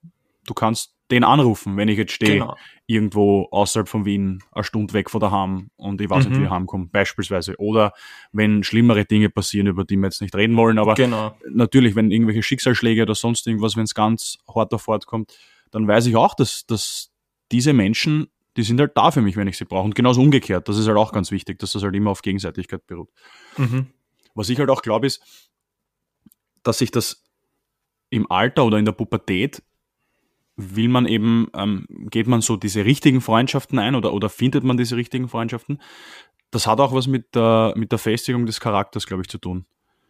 [0.45, 2.55] du kannst den anrufen, wenn ich jetzt stehe, genau.
[2.88, 6.31] irgendwo außerhalb von Wien, eine Stunde weg von daheim und ich weiß mhm.
[6.31, 7.55] nicht, wie ich heimkomme, beispielsweise.
[7.58, 7.93] Oder
[8.31, 11.38] wenn schlimmere Dinge passieren, über die wir jetzt nicht reden wollen, aber genau.
[11.47, 15.38] natürlich, wenn irgendwelche Schicksalsschläge oder sonst irgendwas, wenn es ganz hart hart kommt,
[15.71, 17.12] dann weiß ich auch, dass, dass
[17.51, 18.27] diese Menschen,
[18.58, 19.86] die sind halt da für mich, wenn ich sie brauche.
[19.86, 22.88] Und genauso umgekehrt, das ist halt auch ganz wichtig, dass das halt immer auf Gegenseitigkeit
[22.88, 23.10] beruht.
[23.58, 23.88] Mhm.
[24.34, 25.21] Was ich halt auch glaube, ist,
[26.63, 27.23] dass sich das
[28.10, 29.62] im Alter oder in der Pubertät
[30.57, 34.77] will man eben, ähm, geht man so diese richtigen Freundschaften ein oder, oder findet man
[34.77, 35.81] diese richtigen Freundschaften?
[36.51, 39.65] Das hat auch was mit der, mit der Festigung des Charakters, glaube ich, zu tun.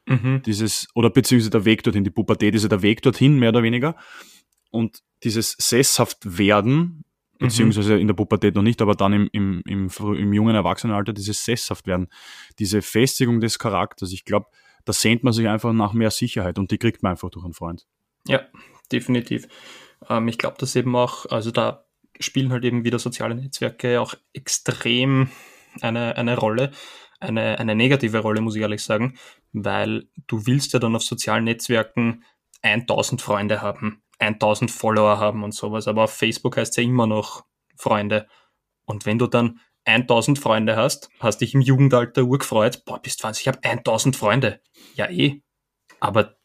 [0.08, 0.43] Mhm.
[0.45, 3.63] Dieses, oder beziehungsweise der Weg dorthin, die Pubertät ist ja der Weg dorthin, mehr oder
[3.63, 3.95] weniger.
[4.69, 7.05] Und dieses sesshaft werden,
[7.39, 7.45] mhm.
[7.45, 11.43] beziehungsweise in der Pubertät noch nicht, aber dann im, im, im, im jungen Erwachsenenalter, dieses
[11.43, 12.08] sesshaft werden,
[12.60, 14.47] diese Festigung des Charakters, ich glaube,
[14.84, 17.55] da sehnt man sich einfach nach mehr Sicherheit und die kriegt man einfach durch einen
[17.55, 17.88] Freund.
[18.27, 18.41] Ja,
[18.91, 19.47] definitiv.
[20.10, 21.86] Ähm, ich glaube, dass eben auch, also da
[22.20, 25.30] spielen halt eben wieder soziale Netzwerke auch extrem
[25.82, 26.72] eine, eine Rolle,
[27.20, 29.18] eine, eine negative Rolle, muss ich ehrlich sagen,
[29.52, 32.24] weil du willst ja dann auf sozialen Netzwerken
[32.62, 35.88] 1000 Freunde haben, 1000 Follower haben und sowas.
[35.88, 37.46] Aber auf Facebook heißt es ja immer noch
[37.78, 38.28] Freunde.
[38.86, 43.41] Und wenn du dann 1000 Freunde hast, hast dich im Jugendalter urgefreut, boah, bist 20,
[43.41, 44.62] ich habe 1000 Freunde.
[44.96, 45.41] Ja, eh.
[46.00, 46.38] Aber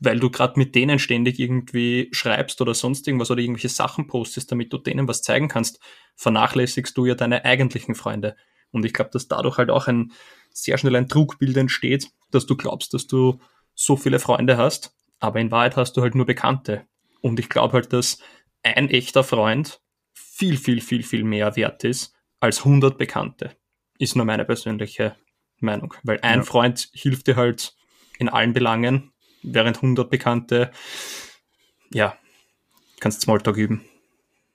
[0.00, 4.50] weil du gerade mit denen ständig irgendwie schreibst oder sonst irgendwas oder irgendwelche Sachen postest,
[4.52, 5.80] damit du denen was zeigen kannst,
[6.14, 8.36] vernachlässigst du ja deine eigentlichen Freunde.
[8.70, 10.12] Und ich glaube, dass dadurch halt auch ein
[10.52, 13.40] sehr schnell ein Trugbild entsteht, dass du glaubst, dass du
[13.74, 16.86] so viele Freunde hast, aber in Wahrheit hast du halt nur Bekannte.
[17.20, 18.18] Und ich glaube halt, dass
[18.62, 19.80] ein echter Freund
[20.12, 23.56] viel, viel, viel, viel mehr wert ist als 100 Bekannte.
[23.98, 25.16] Ist nur meine persönliche
[25.58, 25.94] Meinung.
[26.02, 26.44] Weil ein ja.
[26.44, 27.74] Freund hilft dir halt
[28.18, 30.70] in allen Belangen, während 100 Bekannte,
[31.92, 32.16] ja,
[33.00, 33.84] kannst Smalltalk üben.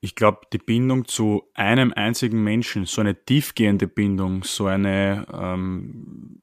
[0.01, 6.41] Ich glaube, die Bindung zu einem einzigen Menschen, so eine tiefgehende Bindung, so eine ähm,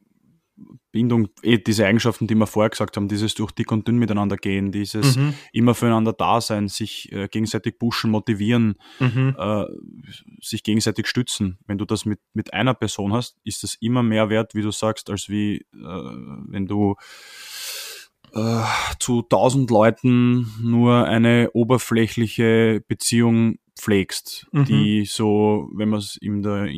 [0.93, 4.37] Bindung, eh, diese Eigenschaften, die wir vorher gesagt haben, dieses durch dick und dünn miteinander
[4.37, 5.35] gehen, dieses mhm.
[5.53, 9.37] immer füreinander da sein, sich äh, gegenseitig pushen, motivieren, mhm.
[9.39, 9.67] äh,
[10.43, 11.59] sich gegenseitig stützen.
[11.67, 14.73] Wenn du das mit, mit einer Person hast, ist das immer mehr wert, wie du
[14.73, 16.97] sagst, als wie äh, wenn du
[18.35, 18.63] äh,
[18.99, 24.65] zu tausend Leuten nur eine oberflächliche Beziehung pflegst, mhm.
[24.67, 26.69] die so, wenn man es in der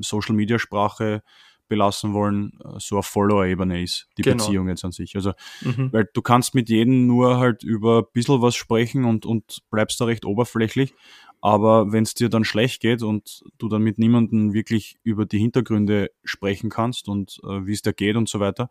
[0.00, 1.22] Social Media Sprache
[1.68, 4.44] belassen wollen, äh, so auf Follower-Ebene ist, die genau.
[4.44, 5.16] Beziehung jetzt an sich.
[5.16, 5.90] Also, mhm.
[5.92, 10.00] weil du kannst mit jedem nur halt über ein bisschen was sprechen und, und bleibst
[10.00, 10.92] da recht oberflächlich.
[11.40, 15.38] Aber wenn es dir dann schlecht geht und du dann mit niemandem wirklich über die
[15.38, 18.68] Hintergründe sprechen kannst und äh, wie es dir geht und so weiter,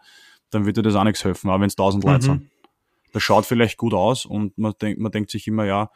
[0.52, 2.12] dann wird dir das auch nichts helfen, auch wenn es tausend mhm.
[2.12, 2.52] Leute sind.
[3.12, 5.90] Das schaut vielleicht gut aus und man denkt, man denkt sich immer, ja,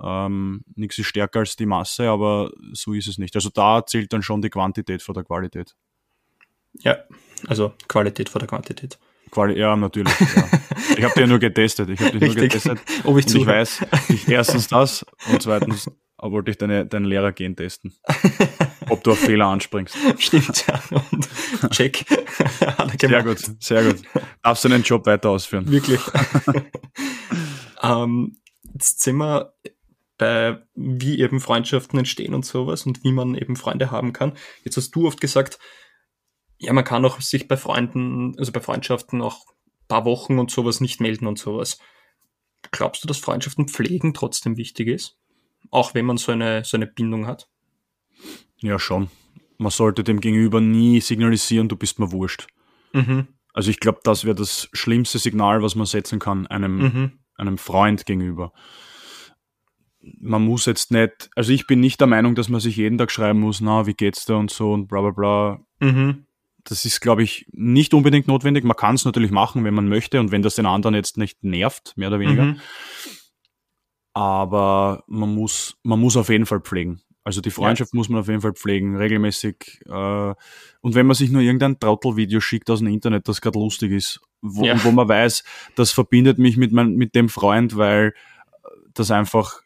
[0.00, 3.34] ähm, nichts ist stärker als die Masse, aber so ist es nicht.
[3.34, 5.74] Also da zählt dann schon die Quantität vor der Qualität.
[6.78, 6.98] Ja,
[7.48, 8.98] also Qualität vor der Quantität.
[9.30, 10.18] Quali ja, natürlich.
[10.20, 10.48] Ja.
[10.96, 11.88] Ich habe den nur getestet.
[11.90, 12.80] Ich habe den nur getestet.
[13.04, 15.90] Ob ich, ich weiß, ich, erstens das und zweitens
[16.22, 17.94] wollte ich deine, deinen Lehrer gehen testen.
[18.88, 19.96] Ob du auf Fehler anspringst.
[20.18, 20.82] Stimmt, ja.
[20.90, 21.28] Und
[21.70, 22.04] check.
[23.00, 24.02] sehr gut, sehr gut.
[24.42, 25.70] Darfst du deinen Job weiter ausführen.
[25.70, 26.00] Wirklich.
[27.82, 28.36] ähm,
[28.74, 29.54] jetzt sind wir
[30.18, 34.36] bei, wie eben Freundschaften entstehen und sowas und wie man eben Freunde haben kann.
[34.64, 35.58] Jetzt hast du oft gesagt,
[36.58, 39.46] ja, man kann auch sich bei Freunden, also bei Freundschaften auch
[39.88, 41.78] paar Wochen und sowas nicht melden und sowas.
[42.70, 45.18] Glaubst du, dass Freundschaften pflegen trotzdem wichtig ist?
[45.70, 47.48] Auch wenn man so eine, so eine Bindung hat?
[48.58, 49.08] Ja, schon.
[49.58, 52.46] Man sollte dem Gegenüber nie signalisieren, du bist mir wurscht.
[52.92, 53.28] Mhm.
[53.52, 57.12] Also ich glaube, das wäre das schlimmste Signal, was man setzen kann, einem, mhm.
[57.36, 58.52] einem Freund gegenüber.
[60.00, 63.10] Man muss jetzt nicht, also ich bin nicht der Meinung, dass man sich jeden Tag
[63.10, 65.60] schreiben muss, na, wie geht's dir und so und bla bla bla.
[65.80, 66.26] Mhm
[66.64, 68.64] das ist, glaube ich, nicht unbedingt notwendig.
[68.64, 71.42] Man kann es natürlich machen, wenn man möchte und wenn das den anderen jetzt nicht
[71.42, 72.44] nervt, mehr oder weniger.
[72.44, 72.60] Mhm.
[74.20, 77.00] Aber man muss, man muss auf jeden Fall pflegen.
[77.24, 77.96] Also die Freundschaft ja.
[77.96, 79.80] muss man auf jeden Fall pflegen, regelmäßig.
[79.86, 80.34] Äh,
[80.82, 84.20] und wenn man sich nur irgendein Trottelvideo schickt aus dem Internet, das gerade lustig ist,
[84.42, 84.84] wo, ja.
[84.84, 85.42] wo man weiß,
[85.74, 88.12] das verbindet mich mit, mein, mit dem Freund, weil
[88.92, 89.62] das einfach,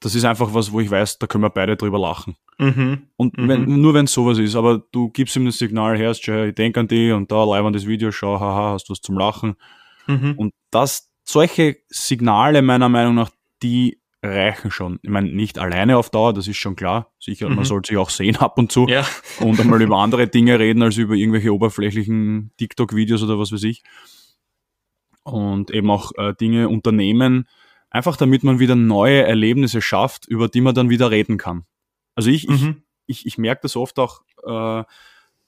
[0.00, 2.36] das ist einfach was, wo ich weiß, da können wir beide drüber lachen.
[2.58, 3.06] Mhm.
[3.16, 3.48] Und mhm.
[3.48, 6.80] Wenn, nur wenn es sowas ist, aber du gibst ihm das Signal, hörst ich denke
[6.80, 9.56] an die und da live an das Video, schau, haha, hast du was zum Lachen.
[10.06, 10.34] Mhm.
[10.36, 13.30] Und das, solche Signale meiner Meinung nach,
[13.62, 14.98] die reichen schon.
[15.02, 17.12] Ich meine, nicht alleine auf Dauer, das ist schon klar.
[17.18, 17.56] Sicher, mhm.
[17.56, 19.06] man sollte sich auch sehen ab und zu ja.
[19.40, 23.82] und einmal über andere Dinge reden, als über irgendwelche oberflächlichen TikTok-Videos oder was weiß ich.
[25.22, 27.48] Und eben auch äh, Dinge unternehmen,
[27.90, 31.64] einfach damit man wieder neue Erlebnisse schafft, über die man dann wieder reden kann.
[32.14, 32.82] Also ich, mhm.
[33.06, 34.84] ich, ich, ich merke das oft auch äh,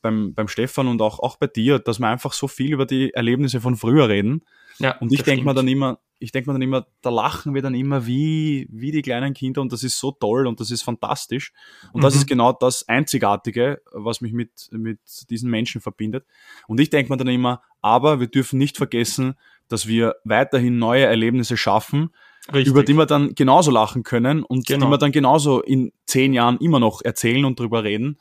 [0.03, 3.12] beim, beim Stefan und auch, auch bei dir, dass wir einfach so viel über die
[3.14, 4.44] Erlebnisse von früher reden.
[4.79, 7.63] Ja, und ich denke mir dann immer, ich denke mir dann immer, da lachen wir
[7.63, 10.83] dann immer wie, wie die kleinen Kinder und das ist so toll und das ist
[10.83, 11.53] fantastisch.
[11.93, 12.03] Und mhm.
[12.03, 14.99] das ist genau das Einzigartige, was mich mit, mit
[15.31, 16.27] diesen Menschen verbindet.
[16.67, 19.35] Und ich denke mir dann immer, aber wir dürfen nicht vergessen,
[19.69, 22.11] dass wir weiterhin neue Erlebnisse schaffen,
[22.49, 22.69] Richtig.
[22.69, 24.87] über die wir dann genauso lachen können und genau.
[24.87, 28.19] die wir dann genauso in zehn Jahren immer noch erzählen und drüber reden.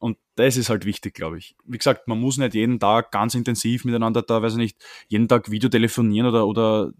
[0.00, 1.54] Und das ist halt wichtig, glaube ich.
[1.66, 5.28] Wie gesagt, man muss nicht jeden Tag ganz intensiv miteinander da, weiß ich nicht, jeden
[5.28, 6.92] Tag Video telefonieren oder, oder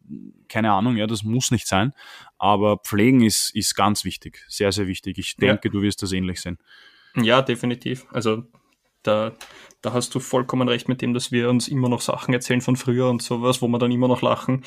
[0.49, 1.93] keine Ahnung, ja, das muss nicht sein.
[2.37, 5.19] Aber pflegen ist, ist ganz wichtig, sehr, sehr wichtig.
[5.19, 5.73] Ich denke, ja.
[5.73, 6.59] du wirst das ähnlich sehen.
[7.17, 8.07] Ja, definitiv.
[8.13, 8.45] Also
[9.03, 9.33] da,
[9.81, 12.77] da hast du vollkommen recht mit dem, dass wir uns immer noch Sachen erzählen von
[12.77, 14.63] früher und sowas, wo wir dann immer noch lachen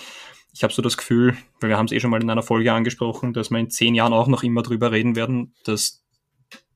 [0.53, 2.71] ich habe so das Gefühl, weil wir haben es eh schon mal in einer Folge
[2.71, 6.02] angesprochen, dass wir in zehn Jahren auch noch immer drüber reden werden, dass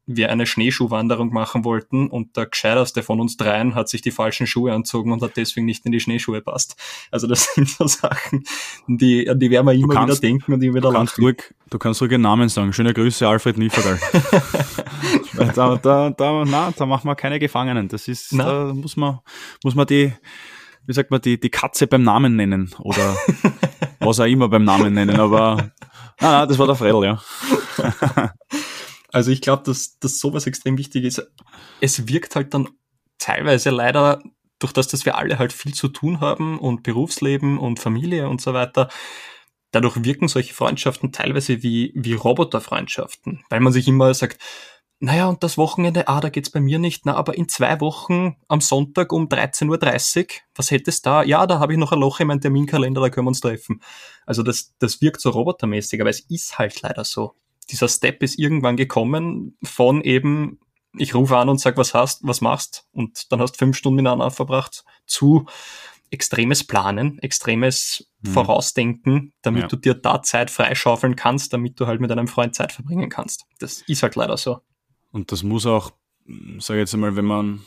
[0.08, 4.48] wir eine Schneeschuhwanderung machen wollten und der gescheiterste von uns dreien hat sich die falschen
[4.48, 6.78] Schuhe anzogen und hat deswegen nicht in die Schneeschuhe passt.
[7.12, 8.46] Also das sind so Sachen,
[8.88, 11.78] die, die werden wir immer kannst, wieder denken und immer wieder du kannst, ruhig, du
[11.78, 12.72] kannst ruhig einen Namen sagen.
[12.72, 14.00] Schöne Grüße, Alfred Niefertal.
[15.56, 17.90] da, da, da, na, da machen wir keine Gefangenen.
[17.90, 18.46] Das ist, na?
[18.46, 19.20] da muss man,
[19.66, 20.14] muss man die,
[20.86, 23.18] wie sagt man, die, die Katze beim Namen nennen oder
[24.00, 25.72] was auch immer beim Namen nennen, aber
[26.22, 27.22] na, na, das war der Fredel, ja.
[29.18, 31.28] Also ich glaube, dass, dass sowas extrem wichtig ist.
[31.82, 32.70] Es wirkt halt dann
[33.18, 34.22] teilweise leider,
[34.60, 38.42] durch das, dass wir alle halt viel zu tun haben und Berufsleben und Familie und
[38.42, 38.90] so weiter,
[39.72, 44.40] dadurch wirken solche Freundschaften teilweise wie, wie Roboterfreundschaften, weil man sich immer sagt,
[45.00, 48.36] naja, und das Wochenende, ah, da geht's bei mir nicht, na, aber in zwei Wochen
[48.48, 51.24] am Sonntag um 13.30 Uhr, was hättest da?
[51.24, 53.82] Ja, da habe ich noch ein Loch in meinem Terminkalender, da können wir uns treffen.
[54.28, 57.34] Also das, das wirkt so robotermäßig, aber es ist halt leider so
[57.70, 60.60] dieser Step ist irgendwann gekommen von eben,
[60.98, 64.32] ich rufe an und sag, was hast, was machst, und dann hast fünf Stunden miteinander
[64.32, 65.46] verbracht, zu
[66.10, 68.30] extremes Planen, extremes mhm.
[68.30, 69.68] Vorausdenken, damit ja.
[69.68, 73.46] du dir da Zeit freischaufeln kannst, damit du halt mit einem Freund Zeit verbringen kannst.
[73.60, 74.62] Das ist halt leider so.
[75.12, 75.92] Und das muss auch,
[76.60, 77.62] sag ich jetzt einmal, wenn man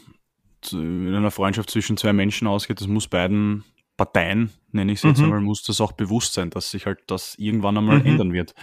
[0.72, 3.64] in einer Freundschaft zwischen zwei Menschen ausgeht, das muss beiden
[3.96, 5.24] Parteien, nenne ich es jetzt mhm.
[5.24, 8.06] einmal, muss das auch bewusst sein, dass sich halt das irgendwann einmal mhm.
[8.06, 8.54] ändern wird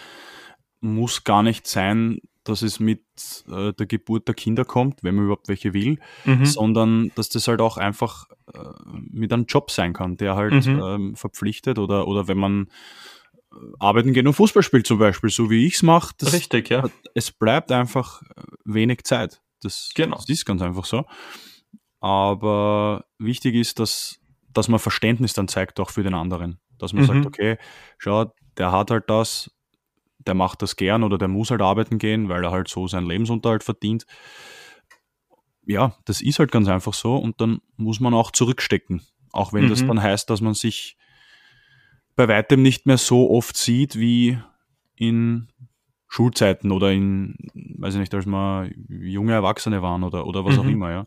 [0.80, 3.04] muss gar nicht sein, dass es mit
[3.50, 6.46] äh, der Geburt der Kinder kommt, wenn man überhaupt welche will, mhm.
[6.46, 10.82] sondern dass das halt auch einfach äh, mit einem Job sein kann, der halt mhm.
[10.82, 12.68] ähm, verpflichtet oder, oder wenn man
[13.52, 16.14] äh, arbeiten geht und Fußball spielt zum Beispiel, so wie ich es mache.
[16.22, 16.88] Richtig, ja.
[17.14, 19.42] Es bleibt einfach äh, wenig Zeit.
[19.62, 20.16] Das, genau.
[20.16, 21.06] das ist ganz einfach so.
[22.00, 24.20] Aber wichtig ist, dass,
[24.54, 26.60] dass man Verständnis dann zeigt auch für den anderen.
[26.78, 27.08] Dass man mhm.
[27.08, 27.58] sagt, okay,
[27.98, 29.52] schau, der hat halt das,
[30.20, 33.08] der macht das gern oder der muss halt arbeiten gehen, weil er halt so seinen
[33.08, 34.06] Lebensunterhalt verdient.
[35.66, 39.02] Ja, das ist halt ganz einfach so und dann muss man auch zurückstecken.
[39.32, 39.70] Auch wenn mhm.
[39.70, 40.98] das dann heißt, dass man sich
[42.16, 44.40] bei weitem nicht mehr so oft sieht wie
[44.96, 45.50] in
[46.10, 47.36] Schulzeiten oder in,
[47.78, 50.62] weiß ich nicht, als wir junge Erwachsene waren oder, oder was mhm.
[50.62, 51.06] auch immer, ja.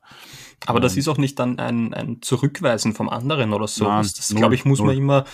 [0.66, 3.84] Aber ähm, das ist auch nicht dann ein, ein Zurückweisen vom anderen oder so.
[3.84, 4.88] Nein, das, glaube ich, muss null.
[4.88, 5.24] man immer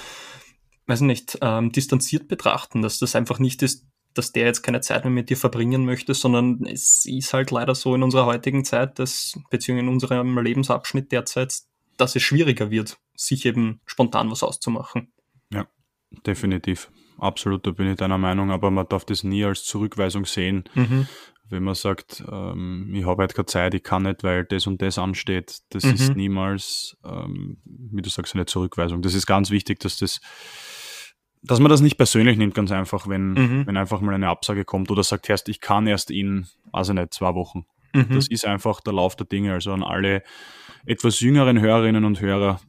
[0.87, 5.05] weiß nicht, ähm, distanziert betrachten, dass das einfach nicht ist, dass der jetzt keine Zeit
[5.05, 8.99] mehr mit dir verbringen möchte, sondern es ist halt leider so in unserer heutigen Zeit,
[8.99, 11.55] dass, beziehungsweise in unserem Lebensabschnitt derzeit,
[11.97, 15.13] dass es schwieriger wird, sich eben spontan was auszumachen.
[15.53, 15.67] Ja,
[16.27, 16.91] definitiv.
[17.19, 20.65] Absolut, da bin ich deiner Meinung, aber man darf das nie als Zurückweisung sehen.
[20.75, 21.09] Mhm.
[21.49, 24.83] Wenn man sagt, ähm, ich habe halt keine Zeit, ich kann nicht, weil das und
[24.83, 25.93] das ansteht, das mhm.
[25.93, 29.01] ist niemals, ähm, wie du sagst, eine Zurückweisung.
[29.01, 30.21] Das ist ganz wichtig, dass das
[31.43, 33.67] dass man das nicht persönlich nimmt, ganz einfach, wenn, mhm.
[33.67, 37.15] wenn einfach mal eine Absage kommt oder sagt, erst ich kann erst in, also nicht,
[37.15, 37.67] zwei Wochen.
[37.93, 38.15] Mhm.
[38.15, 39.53] Das ist einfach der Lauf der Dinge.
[39.53, 40.23] Also an alle
[40.87, 42.61] etwas jüngeren Hörerinnen und Hörer,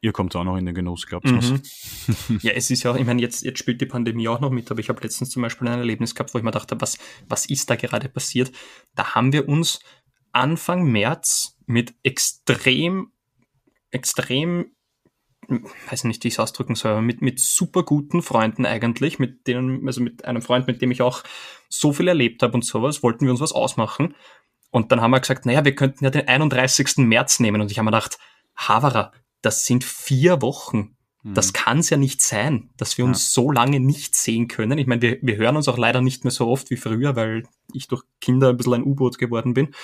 [0.00, 1.62] ihr kommt auch noch in den Genuss, glaubt mhm.
[2.42, 4.70] Ja, es ist ja auch, ich meine, jetzt, jetzt spielt die Pandemie auch noch mit,
[4.70, 7.46] aber ich habe letztens zum Beispiel ein Erlebnis gehabt, wo ich mir dachte, was, was
[7.46, 8.50] ist da gerade passiert?
[8.94, 9.80] Da haben wir uns
[10.32, 13.12] Anfang März mit extrem,
[13.90, 14.72] extrem
[15.48, 19.46] weiß nicht, wie ich es ausdrücken soll, aber mit, mit super guten Freunden eigentlich, mit
[19.46, 21.22] denen, also mit einem Freund, mit dem ich auch
[21.68, 24.14] so viel erlebt habe und sowas, wollten wir uns was ausmachen.
[24.70, 26.98] Und dann haben wir gesagt, naja, wir könnten ja den 31.
[26.98, 27.60] März nehmen.
[27.60, 28.18] Und ich habe mir gedacht,
[28.56, 30.96] Havara, das sind vier Wochen.
[31.22, 31.34] Mhm.
[31.34, 33.42] Das kann es ja nicht sein, dass wir uns ja.
[33.42, 34.78] so lange nicht sehen können.
[34.78, 37.44] Ich meine, wir, wir hören uns auch leider nicht mehr so oft wie früher, weil
[37.74, 39.74] ich durch Kinder ein bisschen ein U-Boot geworden bin.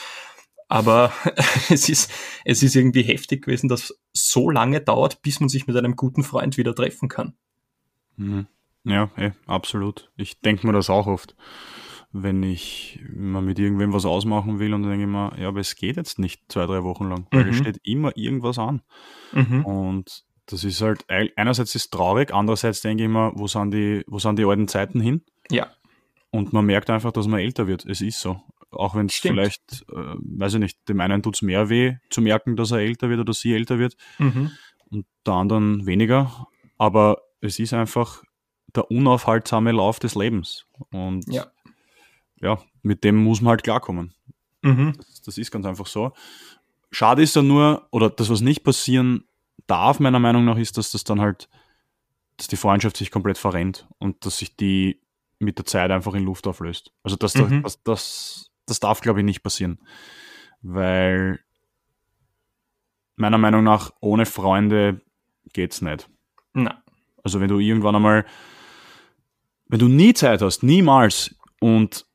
[0.69, 1.13] Aber
[1.71, 2.13] es ist,
[2.45, 6.23] es ist irgendwie heftig gewesen, dass so lange dauert, bis man sich mit einem guten
[6.23, 7.35] Freund wieder treffen kann.
[8.17, 8.47] Mhm.
[8.85, 10.11] Ja, ey, absolut.
[10.17, 11.37] Ich denke mir das auch oft,
[12.13, 15.61] wenn ich mal mit irgendwem was ausmachen will und dann denke ich mir, ja, aber
[15.61, 17.51] es geht jetzt nicht zwei, drei Wochen lang, weil mhm.
[17.51, 18.83] es steht immer irgendwas an.
[19.33, 19.65] Mhm.
[19.65, 24.05] Und das ist halt, einerseits ist es traurig, andererseits denke ich mir, wo sind die,
[24.07, 25.23] wo sind die alten Zeiten hin?
[25.51, 25.69] Ja.
[26.31, 27.85] Und man merkt einfach, dass man älter wird.
[27.85, 28.41] Es ist so.
[28.71, 32.21] Auch wenn es vielleicht, äh, weiß ich nicht, dem einen tut es mehr weh zu
[32.21, 34.51] merken, dass er älter wird oder sie älter wird mhm.
[34.91, 36.47] und der anderen weniger.
[36.77, 38.23] Aber es ist einfach
[38.75, 40.67] der unaufhaltsame Lauf des Lebens.
[40.91, 41.47] Und ja,
[42.41, 44.15] ja mit dem muss man halt klarkommen.
[44.63, 44.95] Mhm.
[44.97, 46.13] Das, das ist ganz einfach so.
[46.91, 49.25] Schade ist dann nur, oder das, was nicht passieren
[49.67, 51.49] darf, meiner Meinung nach, ist, dass das dann halt,
[52.37, 55.01] dass die Freundschaft sich komplett verrennt und dass sich die
[55.39, 56.93] mit der Zeit einfach in Luft auflöst.
[57.03, 57.63] Also dass mhm.
[57.63, 59.79] das, das, das darf, glaube ich, nicht passieren.
[60.63, 61.41] Weil
[63.17, 65.01] meiner Meinung nach ohne Freunde
[65.53, 66.09] geht's nicht.
[66.53, 66.83] Na.
[67.23, 68.25] Also wenn du irgendwann einmal,
[69.67, 72.07] wenn du nie Zeit hast, niemals und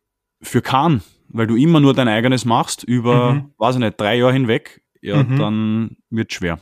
[0.42, 3.54] für kann, weil du immer nur dein eigenes machst über, mhm.
[3.58, 5.38] weiß ich nicht, drei Jahre hinweg, ja, mhm.
[5.38, 6.60] dann wird schwer.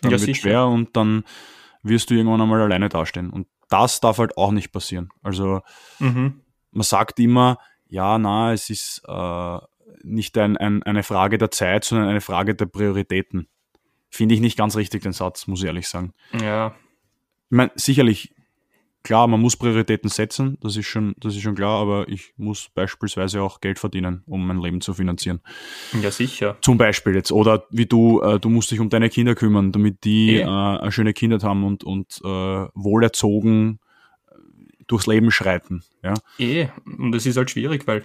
[0.00, 1.24] Dann ja, wird schwer und dann
[1.82, 3.30] wirst du irgendwann einmal alleine dastehen.
[3.30, 5.10] Und das darf halt auch nicht passieren.
[5.22, 5.60] Also
[5.98, 6.40] mhm.
[6.70, 7.58] man sagt immer,
[7.88, 9.58] ja, na, es ist äh,
[10.02, 13.48] nicht ein, ein, eine Frage der Zeit, sondern eine Frage der Prioritäten.
[14.10, 16.12] Finde ich nicht ganz richtig, den Satz, muss ich ehrlich sagen.
[16.40, 16.74] Ja.
[17.50, 18.34] Ich meine, sicherlich,
[19.02, 22.68] klar, man muss Prioritäten setzen, das ist schon, das ist schon klar, aber ich muss
[22.74, 25.40] beispielsweise auch Geld verdienen, um mein Leben zu finanzieren.
[26.02, 26.56] Ja, sicher.
[26.62, 27.32] Zum Beispiel jetzt.
[27.32, 30.40] Oder wie du, äh, du musst dich um deine Kinder kümmern, damit die eh.
[30.40, 32.28] äh, eine schöne Kindheit haben und, und äh,
[32.74, 33.80] wohlerzogen
[34.88, 35.84] durchs Leben schreiten.
[36.02, 36.14] Ja?
[36.38, 38.02] Eh, und es ist halt schwierig, weil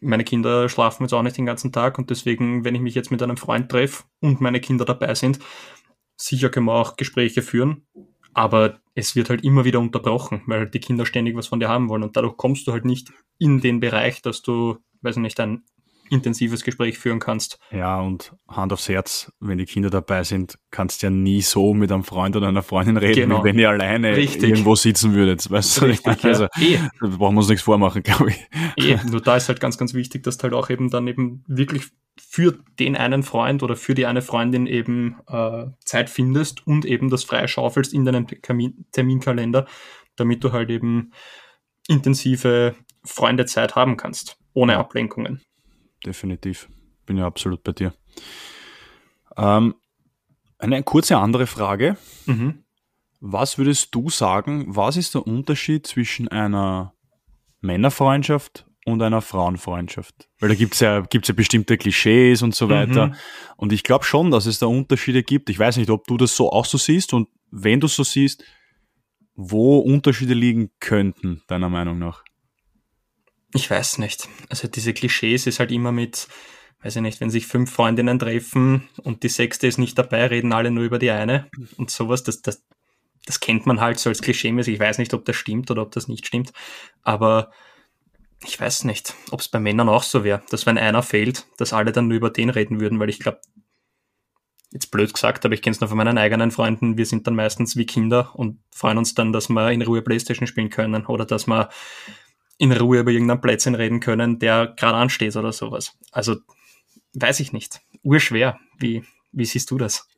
[0.00, 3.10] meine Kinder schlafen jetzt auch nicht den ganzen Tag und deswegen, wenn ich mich jetzt
[3.10, 5.38] mit einem Freund treffe und meine Kinder dabei sind,
[6.16, 7.86] sicher können wir auch Gespräche führen,
[8.34, 11.88] aber es wird halt immer wieder unterbrochen, weil die Kinder ständig was von dir haben
[11.88, 15.40] wollen und dadurch kommst du halt nicht in den Bereich, dass du, weiß ich nicht,
[15.40, 15.62] ein
[16.10, 17.58] intensives Gespräch führen kannst.
[17.70, 21.74] Ja, und Hand aufs Herz, wenn die Kinder dabei sind, kannst du ja nie so
[21.74, 23.40] mit einem Freund oder einer Freundin reden, genau.
[23.40, 24.50] wie wenn ihr alleine Richtig.
[24.50, 25.50] irgendwo sitzen würdet.
[25.50, 26.60] Weißt du, Richtig, also, ja.
[26.60, 26.78] eh.
[27.00, 28.48] da brauchen wir uns nichts vormachen, glaube ich.
[28.76, 28.98] Eh.
[29.10, 31.84] Nur da ist halt ganz, ganz wichtig, dass du halt auch eben dann eben wirklich
[32.18, 37.10] für den einen Freund oder für die eine Freundin eben äh, Zeit findest und eben
[37.10, 38.26] das freischaufelst in deinem
[38.92, 39.66] Terminkalender,
[40.16, 41.12] damit du halt eben
[41.88, 45.42] intensive Freundezeit haben kannst, ohne Ablenkungen
[46.06, 46.68] definitiv.
[47.04, 47.92] Bin ja absolut bei dir.
[49.36, 49.74] Ähm,
[50.58, 51.96] eine kurze andere Frage.
[52.26, 52.64] Mhm.
[53.20, 56.94] Was würdest du sagen, was ist der Unterschied zwischen einer
[57.60, 60.28] Männerfreundschaft und einer Frauenfreundschaft?
[60.38, 63.08] Weil da gibt es ja, gibt's ja bestimmte Klischees und so weiter.
[63.08, 63.14] Mhm.
[63.56, 65.50] Und ich glaube schon, dass es da Unterschiede gibt.
[65.50, 68.44] Ich weiß nicht, ob du das so auch so siehst und wenn du so siehst,
[69.34, 72.24] wo Unterschiede liegen könnten, deiner Meinung nach.
[73.56, 74.28] Ich weiß nicht.
[74.50, 76.28] Also diese Klischees ist halt immer mit,
[76.82, 80.52] weiß ich nicht, wenn sich fünf Freundinnen treffen und die sechste ist nicht dabei, reden
[80.52, 82.22] alle nur über die eine und sowas.
[82.22, 82.62] Das, das,
[83.24, 84.74] das kennt man halt so als Klischee-mäßig.
[84.74, 86.52] Ich weiß nicht, ob das stimmt oder ob das nicht stimmt.
[87.02, 87.50] Aber
[88.44, 91.72] ich weiß nicht, ob es bei Männern auch so wäre, dass wenn einer fehlt, dass
[91.72, 93.40] alle dann nur über den reden würden, weil ich glaube,
[94.70, 97.34] jetzt blöd gesagt, aber ich kenne es nur von meinen eigenen Freunden, wir sind dann
[97.34, 101.24] meistens wie Kinder und freuen uns dann, dass wir in Ruhe Playstation spielen können oder
[101.24, 101.70] dass wir
[102.58, 105.96] in Ruhe über irgendeinen Plätzchen reden können, der gerade ansteht oder sowas.
[106.10, 106.36] Also
[107.14, 107.80] weiß ich nicht.
[108.02, 108.58] Urschwer.
[108.78, 110.08] Wie, wie siehst du das?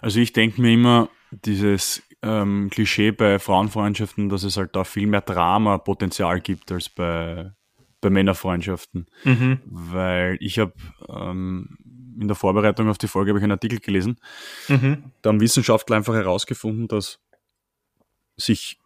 [0.00, 5.06] Also ich denke mir immer, dieses ähm, Klischee bei Frauenfreundschaften, dass es halt da viel
[5.06, 7.52] mehr Drama-Potenzial gibt als bei,
[8.00, 9.06] bei Männerfreundschaften.
[9.24, 9.60] Mhm.
[9.64, 10.74] Weil ich habe
[11.08, 11.78] ähm,
[12.20, 14.18] in der Vorbereitung auf die Folge ich einen Artikel gelesen.
[14.68, 15.04] Mhm.
[15.22, 17.20] Da haben Wissenschaftler einfach herausgefunden, dass
[18.36, 18.78] sich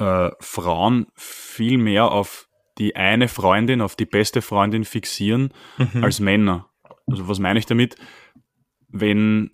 [0.00, 2.48] äh, Frauen viel mehr auf
[2.78, 6.02] die eine Freundin, auf die beste Freundin fixieren mhm.
[6.02, 6.70] als Männer.
[7.06, 7.96] Also was meine ich damit?
[8.88, 9.50] Wenn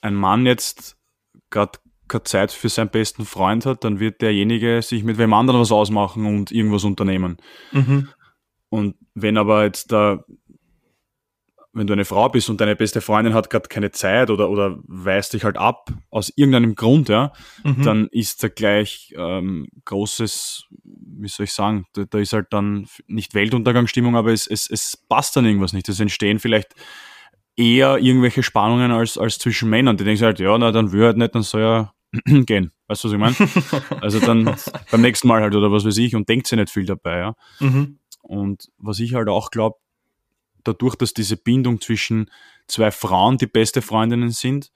[0.00, 0.98] ein Mann jetzt
[1.50, 5.60] gerade keine Zeit für seinen besten Freund hat, dann wird derjenige sich mit wem anderen
[5.60, 7.36] was ausmachen und irgendwas unternehmen.
[7.70, 8.08] Mhm.
[8.68, 10.24] Und wenn aber jetzt da
[11.72, 14.78] wenn du eine Frau bist und deine beste Freundin hat gerade keine Zeit oder, oder
[14.86, 17.82] weist dich halt ab aus irgendeinem Grund, ja, mhm.
[17.82, 22.86] dann ist da gleich ähm, großes, wie soll ich sagen, da, da, ist halt dann
[23.06, 25.88] nicht Weltuntergangsstimmung, aber es, es, es passt dann irgendwas nicht.
[25.88, 26.74] Es entstehen vielleicht
[27.56, 29.96] eher irgendwelche Spannungen als, als zwischen Männern.
[29.96, 31.94] Die denken halt, ja, na, dann will er halt nicht, dann soll er
[32.46, 32.72] gehen.
[32.88, 33.36] Weißt du, was ich meine?
[34.02, 34.56] also dann
[34.90, 37.34] beim nächsten Mal halt oder was weiß ich und denkt sich nicht viel dabei, ja.
[37.60, 37.98] Mhm.
[38.22, 39.78] Und was ich halt auch glaube,
[40.64, 42.30] dadurch, dass diese Bindung zwischen
[42.66, 44.72] zwei Frauen die beste Freundinnen sind,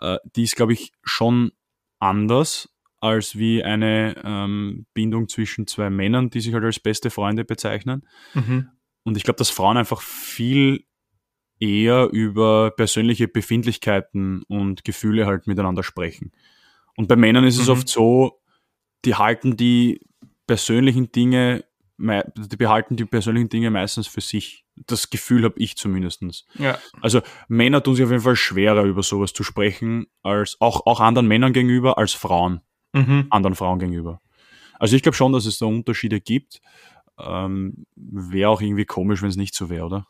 [0.00, 1.52] äh, die ist, glaube ich, schon
[1.98, 2.68] anders
[3.00, 8.06] als wie eine ähm, Bindung zwischen zwei Männern, die sich halt als beste Freunde bezeichnen.
[8.34, 8.68] Mhm.
[9.04, 10.84] Und ich glaube, dass Frauen einfach viel
[11.58, 16.32] eher über persönliche Befindlichkeiten und Gefühle halt miteinander sprechen.
[16.96, 17.72] Und bei Männern ist es mhm.
[17.72, 18.40] oft so,
[19.04, 20.00] die halten die
[20.46, 21.64] persönlichen Dinge
[22.00, 24.64] die behalten die persönlichen Dinge meistens für sich.
[24.74, 26.46] Das Gefühl habe ich zumindestens.
[26.58, 26.78] Ja.
[27.02, 31.00] Also Männer tun sich auf jeden Fall schwerer, über sowas zu sprechen, als auch, auch
[31.00, 33.26] anderen Männern gegenüber, als Frauen, mhm.
[33.30, 34.20] anderen Frauen gegenüber.
[34.78, 36.60] Also ich glaube schon, dass es da Unterschiede gibt.
[37.18, 40.06] Ähm, wäre auch irgendwie komisch, wenn es nicht so wäre, oder?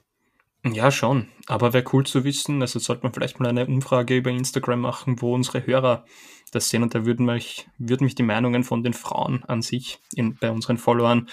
[0.65, 1.29] Ja, schon.
[1.47, 5.21] Aber wäre cool zu wissen, also sollte man vielleicht mal eine Umfrage über Instagram machen,
[5.21, 6.05] wo unsere Hörer
[6.51, 9.99] das sehen und da würden mich, würden mich die Meinungen von den Frauen an sich
[10.15, 11.29] in, bei unseren Followern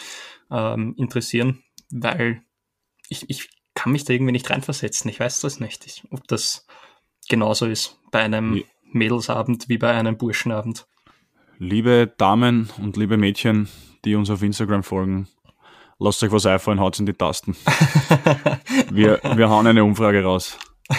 [0.52, 2.42] ähm, interessieren, weil
[3.10, 5.10] ich, ich kann mich da irgendwie nicht reinversetzen.
[5.10, 6.66] Ich weiß das nicht, ich, ob das
[7.30, 10.88] genauso ist bei einem Mädelsabend wie bei einem Burschenabend.
[11.60, 13.68] Liebe Damen und liebe Mädchen,
[14.06, 15.28] die uns auf Instagram folgen,
[16.00, 17.56] lasst euch was einfallen, haut in die Tasten.
[18.92, 20.58] wir, wir hauen eine Umfrage raus.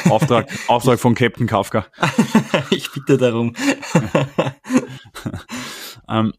[0.09, 1.87] Auftrag, Auftrag von Captain Kafka.
[2.71, 3.55] ich bitte darum.
[6.09, 6.33] ähm,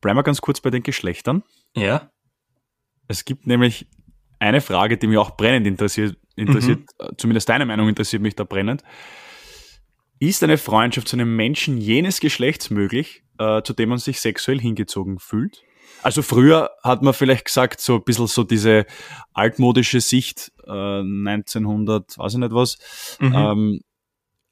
[0.00, 1.42] bleiben wir ganz kurz bei den Geschlechtern.
[1.74, 2.10] Ja.
[3.08, 3.86] Es gibt nämlich
[4.38, 7.16] eine Frage, die mich auch brennend interessiert, interessiert mhm.
[7.16, 8.82] zumindest deine Meinung interessiert mich da brennend.
[10.18, 14.58] Ist eine Freundschaft zu einem Menschen jenes Geschlechts möglich, äh, zu dem man sich sexuell
[14.58, 15.62] hingezogen fühlt?
[16.02, 18.86] Also früher hat man vielleicht gesagt, so ein bisschen so diese
[19.32, 20.70] altmodische Sicht, äh,
[21.00, 22.78] 1900, weiß ich nicht was,
[23.20, 23.34] mhm.
[23.34, 23.80] ähm,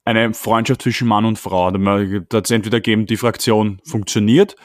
[0.04, 1.70] eine Freundschaft zwischen Mann und Frau.
[1.70, 4.56] Da hat es entweder gegeben, die Fraktion funktioniert,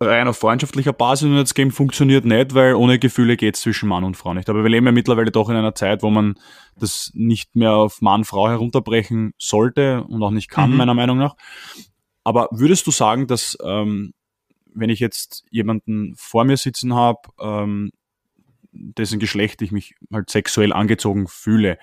[0.00, 3.88] rein auf freundschaftlicher Basis und jetzt gegeben, funktioniert nicht, weil ohne Gefühle geht es zwischen
[3.88, 4.48] Mann und Frau nicht.
[4.48, 6.34] Aber wir leben ja mittlerweile doch in einer Zeit, wo man
[6.76, 10.76] das nicht mehr auf Mann-Frau herunterbrechen sollte und auch nicht kann, mhm.
[10.76, 11.34] meiner Meinung nach.
[12.24, 14.12] Aber würdest du sagen, dass ähm,
[14.74, 17.92] wenn ich jetzt jemanden vor mir sitzen habe, ähm,
[18.72, 21.78] dessen Geschlecht ich mich halt sexuell angezogen fühle,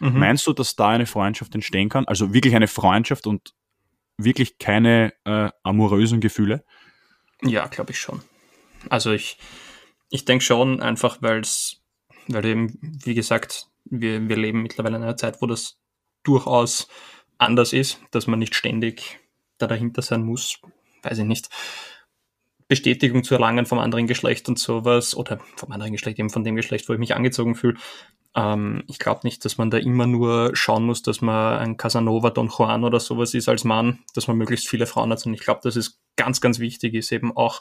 [0.00, 0.18] mhm.
[0.18, 2.06] meinst du, dass da eine Freundschaft entstehen kann?
[2.06, 3.54] Also wirklich eine Freundschaft und
[4.18, 6.64] wirklich keine äh, amorösen Gefühle?
[7.42, 8.22] Ja, glaube ich schon.
[8.90, 9.38] Also ich,
[10.10, 11.82] ich denke schon einfach, weil es,
[12.28, 15.78] weil eben, wie gesagt, wir, wir leben mittlerweile in einer Zeit, wo das
[16.22, 16.88] durchaus
[17.38, 19.20] anders ist, dass man nicht ständig
[19.58, 20.60] da dahinter sein muss,
[21.02, 21.48] weiß ich nicht.
[22.68, 26.56] Bestätigung zu erlangen vom anderen Geschlecht und sowas, oder vom anderen Geschlecht, eben von dem
[26.56, 27.76] Geschlecht, wo ich mich angezogen fühle.
[28.34, 32.30] Ähm, ich glaube nicht, dass man da immer nur schauen muss, dass man ein Casanova,
[32.30, 35.24] Don Juan oder sowas ist als Mann, dass man möglichst viele Frauen hat.
[35.26, 37.60] Und ich glaube, dass es ganz, ganz wichtig ist, eben auch,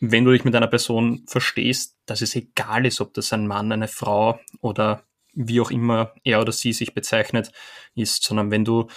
[0.00, 3.72] wenn du dich mit einer Person verstehst, dass es egal ist, ob das ein Mann,
[3.72, 7.52] eine Frau oder wie auch immer er oder sie sich bezeichnet
[7.94, 8.88] ist, sondern wenn du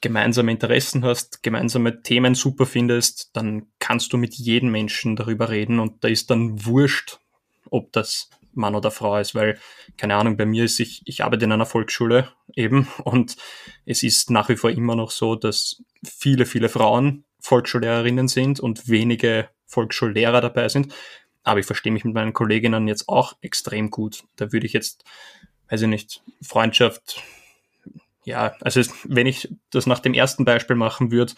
[0.00, 5.78] gemeinsame Interessen hast, gemeinsame Themen super findest, dann kannst du mit jedem Menschen darüber reden
[5.78, 7.18] und da ist dann wurscht,
[7.70, 9.58] ob das Mann oder Frau ist, weil,
[9.96, 13.36] keine Ahnung, bei mir ist ich, ich arbeite in einer Volksschule eben und
[13.84, 18.88] es ist nach wie vor immer noch so, dass viele, viele Frauen Volksschullehrerinnen sind und
[18.88, 20.92] wenige Volksschullehrer dabei sind.
[21.42, 24.24] Aber ich verstehe mich mit meinen Kolleginnen jetzt auch extrem gut.
[24.36, 25.04] Da würde ich jetzt,
[25.70, 27.22] weiß ich nicht, Freundschaft
[28.24, 31.34] ja, also wenn ich das nach dem ersten Beispiel machen würde,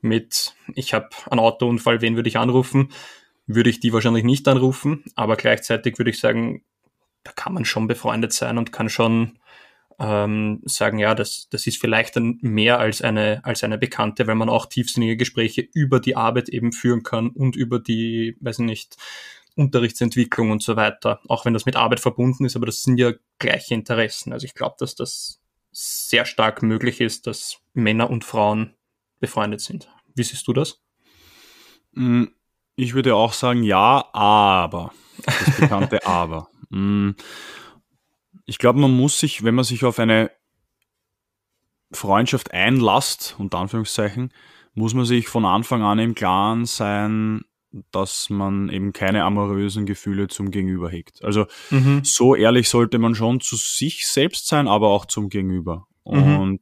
[0.00, 2.92] mit ich habe einen Autounfall, wen würde ich anrufen,
[3.46, 6.62] würde ich die wahrscheinlich nicht anrufen, aber gleichzeitig würde ich sagen,
[7.24, 9.38] da kann man schon befreundet sein und kann schon
[9.98, 14.34] ähm, sagen, ja, das, das ist vielleicht dann mehr als eine, als eine Bekannte, weil
[14.34, 18.64] man auch tiefsinnige Gespräche über die Arbeit eben führen kann und über die, weiß ich
[18.66, 18.96] nicht,
[19.54, 21.20] Unterrichtsentwicklung und so weiter.
[21.28, 24.32] Auch wenn das mit Arbeit verbunden ist, aber das sind ja gleiche Interessen.
[24.34, 25.40] Also ich glaube, dass das
[25.78, 28.72] sehr stark möglich ist, dass Männer und Frauen
[29.20, 29.90] befreundet sind.
[30.14, 30.80] Wie siehst du das?
[31.92, 32.24] Mm,
[32.76, 34.94] ich würde auch sagen, ja, aber.
[35.22, 36.48] Das bekannte Aber.
[36.70, 37.10] Mm,
[38.46, 40.30] ich glaube, man muss sich, wenn man sich auf eine
[41.92, 44.32] Freundschaft einlasst, unter Anführungszeichen,
[44.72, 47.44] muss man sich von Anfang an im Klaren sein,
[47.92, 51.22] dass man eben keine amorösen Gefühle zum Gegenüber hegt.
[51.24, 52.00] Also mhm.
[52.04, 55.86] so ehrlich sollte man schon zu sich selbst sein, aber auch zum Gegenüber.
[56.04, 56.36] Mhm.
[56.36, 56.60] Und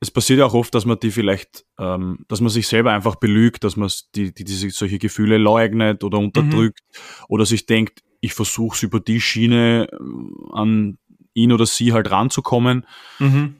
[0.00, 3.16] es passiert ja auch oft, dass man die vielleicht, ähm, dass man sich selber einfach
[3.16, 7.24] belügt, dass man die, die, diese solche Gefühle leugnet oder unterdrückt mhm.
[7.28, 10.98] oder sich denkt, ich versuche es über die Schiene äh, an
[11.32, 12.86] ihn oder sie halt ranzukommen.
[13.18, 13.56] Mhm.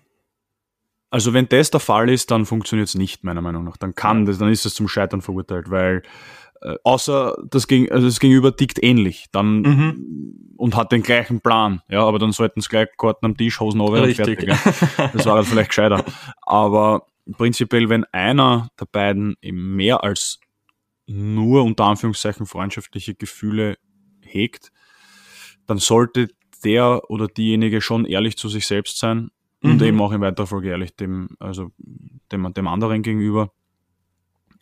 [1.14, 3.76] Also wenn das der Fall ist, dann funktioniert es nicht, meiner Meinung nach.
[3.76, 6.02] Dann kann das, dann ist es zum Scheitern verurteilt, weil
[6.60, 10.54] äh, außer das, Geg also das Gegenüber tickt ähnlich dann mhm.
[10.56, 11.82] und hat den gleichen Plan.
[11.88, 14.42] Ja, aber dann sollten es gleich Karten am Tisch, Hosen over und fertig.
[14.42, 14.58] Ja.
[15.12, 16.04] Das war halt vielleicht gescheiter.
[16.42, 20.40] Aber prinzipiell, wenn einer der beiden eben mehr als
[21.06, 23.76] nur unter Anführungszeichen freundschaftliche Gefühle
[24.20, 24.72] hegt,
[25.68, 26.26] dann sollte
[26.64, 29.30] der oder diejenige schon ehrlich zu sich selbst sein
[29.64, 29.86] und mhm.
[29.86, 31.70] eben auch in weiterer Folge ehrlich dem, also
[32.30, 33.50] dem, dem anderen gegenüber.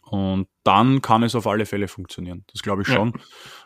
[0.04, 2.44] Und dann kann es auf alle Fälle funktionieren.
[2.52, 3.12] Das glaube ich schon.
[3.16, 3.20] Ja.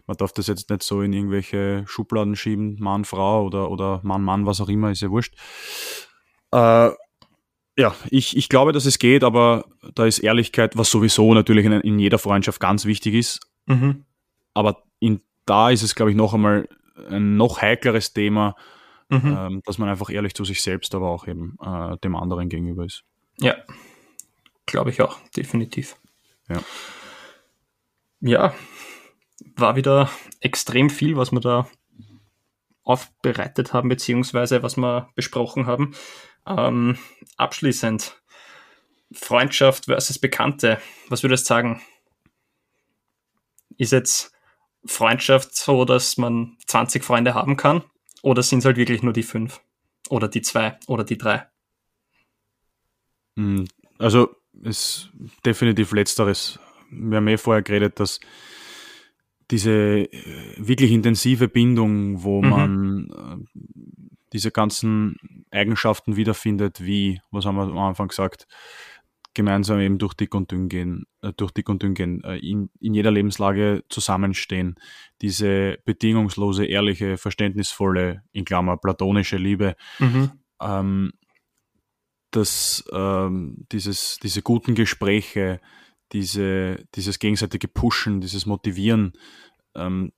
[0.06, 4.22] Man darf das jetzt nicht so in irgendwelche Schubladen schieben, Mann, Frau oder, oder Mann,
[4.22, 5.34] Mann, was auch immer, ist ja wurscht.
[6.52, 6.90] Äh,
[7.78, 11.72] ja, ich, ich glaube, dass es geht, aber da ist Ehrlichkeit, was sowieso natürlich in,
[11.72, 13.40] in jeder Freundschaft ganz wichtig ist.
[13.66, 14.06] Mhm.
[14.54, 16.66] Aber in, da ist es, glaube ich, noch einmal
[17.10, 18.56] ein noch heikleres Thema,
[19.08, 19.36] mhm.
[19.38, 22.84] ähm, dass man einfach ehrlich zu sich selbst, aber auch eben äh, dem anderen gegenüber
[22.84, 23.04] ist.
[23.38, 23.56] Ja,
[24.66, 25.96] glaube ich auch, definitiv.
[26.48, 26.62] Ja.
[28.20, 28.54] ja,
[29.56, 31.68] war wieder extrem viel, was wir da
[32.82, 35.94] aufbereitet haben, beziehungsweise was wir besprochen haben.
[36.46, 36.96] Ähm,
[37.36, 38.22] abschließend,
[39.12, 40.80] Freundschaft versus Bekannte.
[41.08, 41.82] Was würdest du sagen?
[43.76, 44.32] Ist jetzt
[44.84, 47.82] Freundschaft so, dass man 20 Freunde haben kann?
[48.26, 49.60] Oder sind es halt wirklich nur die fünf?
[50.10, 50.76] Oder die zwei?
[50.88, 51.46] Oder die drei?
[53.36, 53.68] Hm,
[53.98, 55.10] also, es ist
[55.44, 56.58] definitiv Letzteres.
[56.90, 58.18] Wir haben eh vorher geredet, dass
[59.52, 60.08] diese äh,
[60.56, 62.48] wirklich intensive Bindung, wo mhm.
[62.50, 63.62] man äh,
[64.32, 68.48] diese ganzen Eigenschaften wiederfindet, wie, was haben wir am Anfang gesagt,
[69.36, 72.70] gemeinsam eben durch dick und dünn gehen, äh, durch dick und dünn gehen, äh, in,
[72.80, 74.76] in jeder Lebenslage zusammenstehen,
[75.20, 80.32] diese bedingungslose, ehrliche, verständnisvolle, in Klammer, platonische Liebe, mhm.
[80.60, 81.12] ähm,
[82.30, 85.60] das, ähm, dieses, diese guten Gespräche,
[86.12, 89.12] diese, dieses gegenseitige Pushen, dieses Motivieren,
[89.74, 90.12] ähm,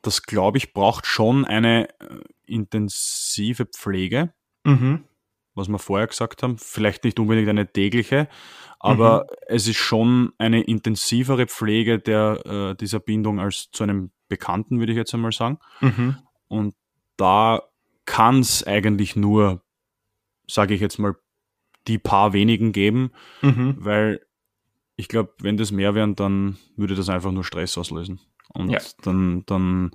[0.00, 4.32] das glaube ich braucht schon eine äh, intensive Pflege.
[4.64, 5.04] Mhm
[5.54, 6.58] was wir vorher gesagt haben.
[6.58, 8.28] Vielleicht nicht unbedingt eine tägliche,
[8.78, 9.36] aber mhm.
[9.48, 14.92] es ist schon eine intensivere Pflege der, äh, dieser Bindung als zu einem Bekannten, würde
[14.92, 15.58] ich jetzt einmal sagen.
[15.80, 16.16] Mhm.
[16.48, 16.74] Und
[17.16, 17.62] da
[18.04, 19.62] kann es eigentlich nur,
[20.46, 21.14] sage ich jetzt mal,
[21.86, 23.10] die paar wenigen geben,
[23.42, 23.76] mhm.
[23.78, 24.20] weil
[24.96, 28.20] ich glaube, wenn das mehr wären, dann würde das einfach nur Stress auslösen.
[28.52, 28.80] Und ja.
[29.02, 29.90] dann, dann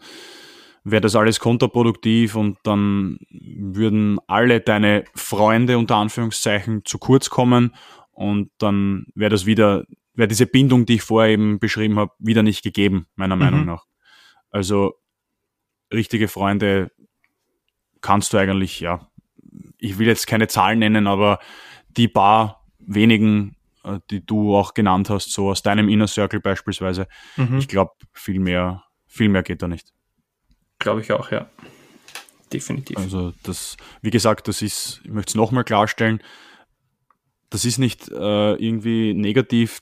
[0.83, 7.75] wäre das alles kontraproduktiv und dann würden alle deine Freunde unter Anführungszeichen zu kurz kommen
[8.11, 12.43] und dann wäre das wieder, wäre diese Bindung, die ich vorher eben beschrieben habe, wieder
[12.43, 13.41] nicht gegeben, meiner mhm.
[13.41, 13.85] Meinung nach.
[14.51, 14.95] Also
[15.93, 16.91] richtige Freunde
[18.01, 19.07] kannst du eigentlich, ja,
[19.77, 21.39] ich will jetzt keine Zahlen nennen, aber
[21.89, 27.07] die paar wenigen, äh, die du auch genannt hast, so aus deinem Inner Circle beispielsweise,
[27.37, 27.57] mhm.
[27.57, 29.93] ich glaube, viel mehr, viel mehr geht da nicht.
[30.79, 31.49] Glaube ich auch, ja.
[32.51, 32.97] Definitiv.
[32.97, 36.21] Also das, wie gesagt, das ist, ich möchte es nochmal klarstellen,
[37.49, 39.81] das ist nicht äh, irgendwie negativ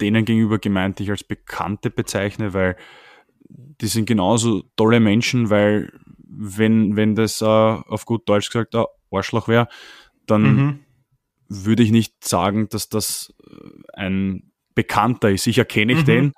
[0.00, 2.76] denen gegenüber gemeint, die ich als Bekannte bezeichne, weil
[3.48, 8.84] die sind genauso tolle Menschen, weil wenn, wenn das äh, auf gut Deutsch gesagt ein
[9.10, 9.68] Arschloch wäre,
[10.26, 10.78] dann mhm.
[11.48, 13.54] würde ich nicht sagen, dass das äh,
[13.92, 15.44] ein Bekannter ist.
[15.44, 16.04] Sicher kenne ich mhm.
[16.04, 16.32] den,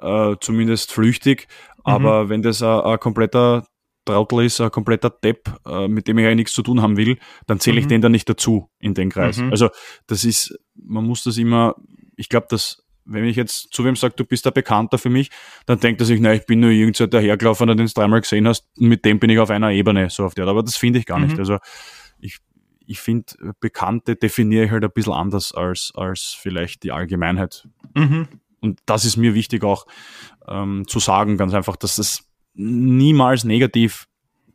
[0.00, 1.48] äh, zumindest flüchtig,
[1.84, 2.28] aber mhm.
[2.28, 3.66] wenn das ein, kompletter
[4.04, 7.18] Trautel ist, ein kompletter Depp, äh, mit dem ich eigentlich nichts zu tun haben will,
[7.46, 7.90] dann zähle ich mhm.
[7.90, 9.38] den dann nicht dazu in den Kreis.
[9.38, 9.50] Mhm.
[9.50, 9.68] Also
[10.06, 11.76] das ist, man muss das immer,
[12.16, 15.30] ich glaube, dass wenn ich jetzt zu wem sage, du bist der Bekannter für mich,
[15.66, 18.68] dann denkt er sich, na, ich bin nur irgendein dahergelaufen, den du dreimal gesehen hast,
[18.78, 20.46] mit dem bin ich auf einer Ebene, so auf der.
[20.46, 21.34] Aber das finde ich gar nicht.
[21.34, 21.40] Mhm.
[21.40, 21.58] Also
[22.20, 22.38] ich,
[22.92, 27.66] ich finde, Bekannte definiere ich halt ein bisschen anders als, als vielleicht die Allgemeinheit.
[27.94, 28.28] Mhm.
[28.60, 29.86] Und das ist mir wichtig auch
[30.46, 34.08] ähm, zu sagen, ganz einfach, dass es niemals negativ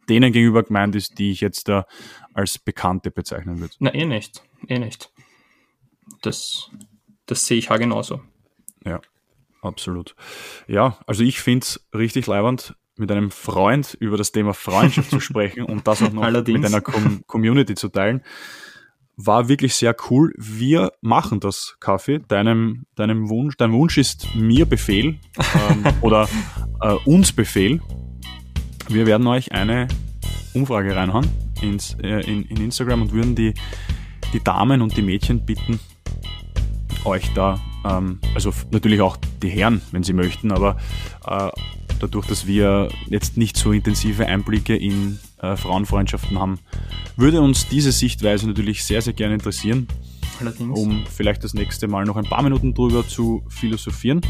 [0.08, 1.86] denen gegenüber gemeint ist, die ich jetzt da
[2.34, 3.74] als Bekannte bezeichnen würde.
[3.80, 4.42] Na, eh nicht.
[4.68, 5.12] Eh nicht.
[6.22, 6.70] Das,
[7.26, 8.22] das sehe ich ja genauso.
[8.86, 9.02] Ja,
[9.62, 10.16] absolut.
[10.68, 15.20] Ja, also ich finde es richtig leibend, mit einem Freund über das Thema Freundschaft zu
[15.20, 16.60] sprechen und das auch noch Allerdings.
[16.60, 18.22] mit einer Com Community zu teilen
[19.18, 20.32] war wirklich sehr cool.
[20.38, 22.20] Wir machen das, Kaffee.
[22.20, 26.30] Deinem, deinem Wunsch, dein Wunsch ist mir Befehl ähm, oder
[26.82, 27.82] äh, uns Befehl.
[28.88, 29.88] Wir werden euch eine
[30.54, 31.28] Umfrage reinhauen
[31.62, 33.54] ins, äh, in, in Instagram und würden die,
[34.34, 35.80] die Damen und die Mädchen bitten,
[37.04, 40.78] euch da, ähm, also natürlich auch die Herren, wenn sie möchten, aber
[41.26, 41.50] äh,
[42.00, 46.60] dadurch, dass wir jetzt nicht so intensive Einblicke in äh, Frauenfreundschaften haben,
[47.16, 49.88] würde uns diese Sichtweise natürlich sehr, sehr gerne interessieren,
[50.40, 50.78] Allerdings.
[50.78, 54.22] um vielleicht das nächste Mal noch ein paar Minuten drüber zu philosophieren.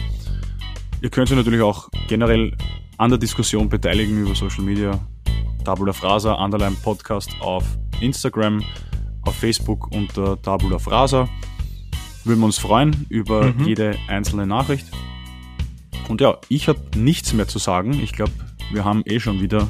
[1.02, 2.56] Ihr könnt euch natürlich auch generell
[2.98, 5.00] an der Diskussion beteiligen über Social Media.
[5.64, 7.64] Tabula Frasa, Underline Podcast auf
[8.00, 8.64] Instagram,
[9.24, 11.28] auf Facebook unter Tabula Frasa.
[12.24, 13.66] Würden wir uns freuen über mhm.
[13.66, 14.88] jede einzelne Nachricht.
[16.08, 17.94] Und ja, ich habe nichts mehr zu sagen.
[17.94, 18.32] Ich glaube,
[18.72, 19.68] wir haben eh schon wieder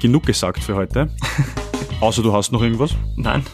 [0.00, 1.10] genug gesagt für heute.
[2.00, 2.94] Außer du hast noch irgendwas?
[3.16, 3.44] Nein,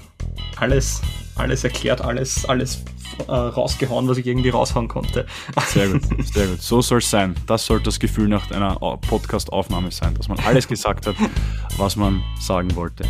[0.57, 1.01] alles,
[1.37, 2.83] alles erklärt, alles, alles
[3.27, 5.27] äh, rausgehauen, was ich irgendwie raushauen konnte.
[5.67, 6.61] Sehr gut, sehr gut.
[6.61, 7.35] So soll es sein.
[7.47, 11.17] Das sollte das Gefühl nach einer Podcast-Aufnahme sein, dass man alles gesagt hat,
[11.77, 13.05] was man sagen wollte.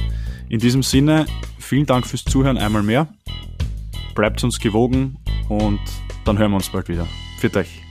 [0.48, 1.26] In diesem Sinne,
[1.58, 3.08] vielen Dank fürs Zuhören einmal mehr.
[4.14, 5.16] Bleibt uns gewogen
[5.48, 5.80] und
[6.24, 7.08] dann hören wir uns bald wieder.
[7.40, 7.83] Für euch.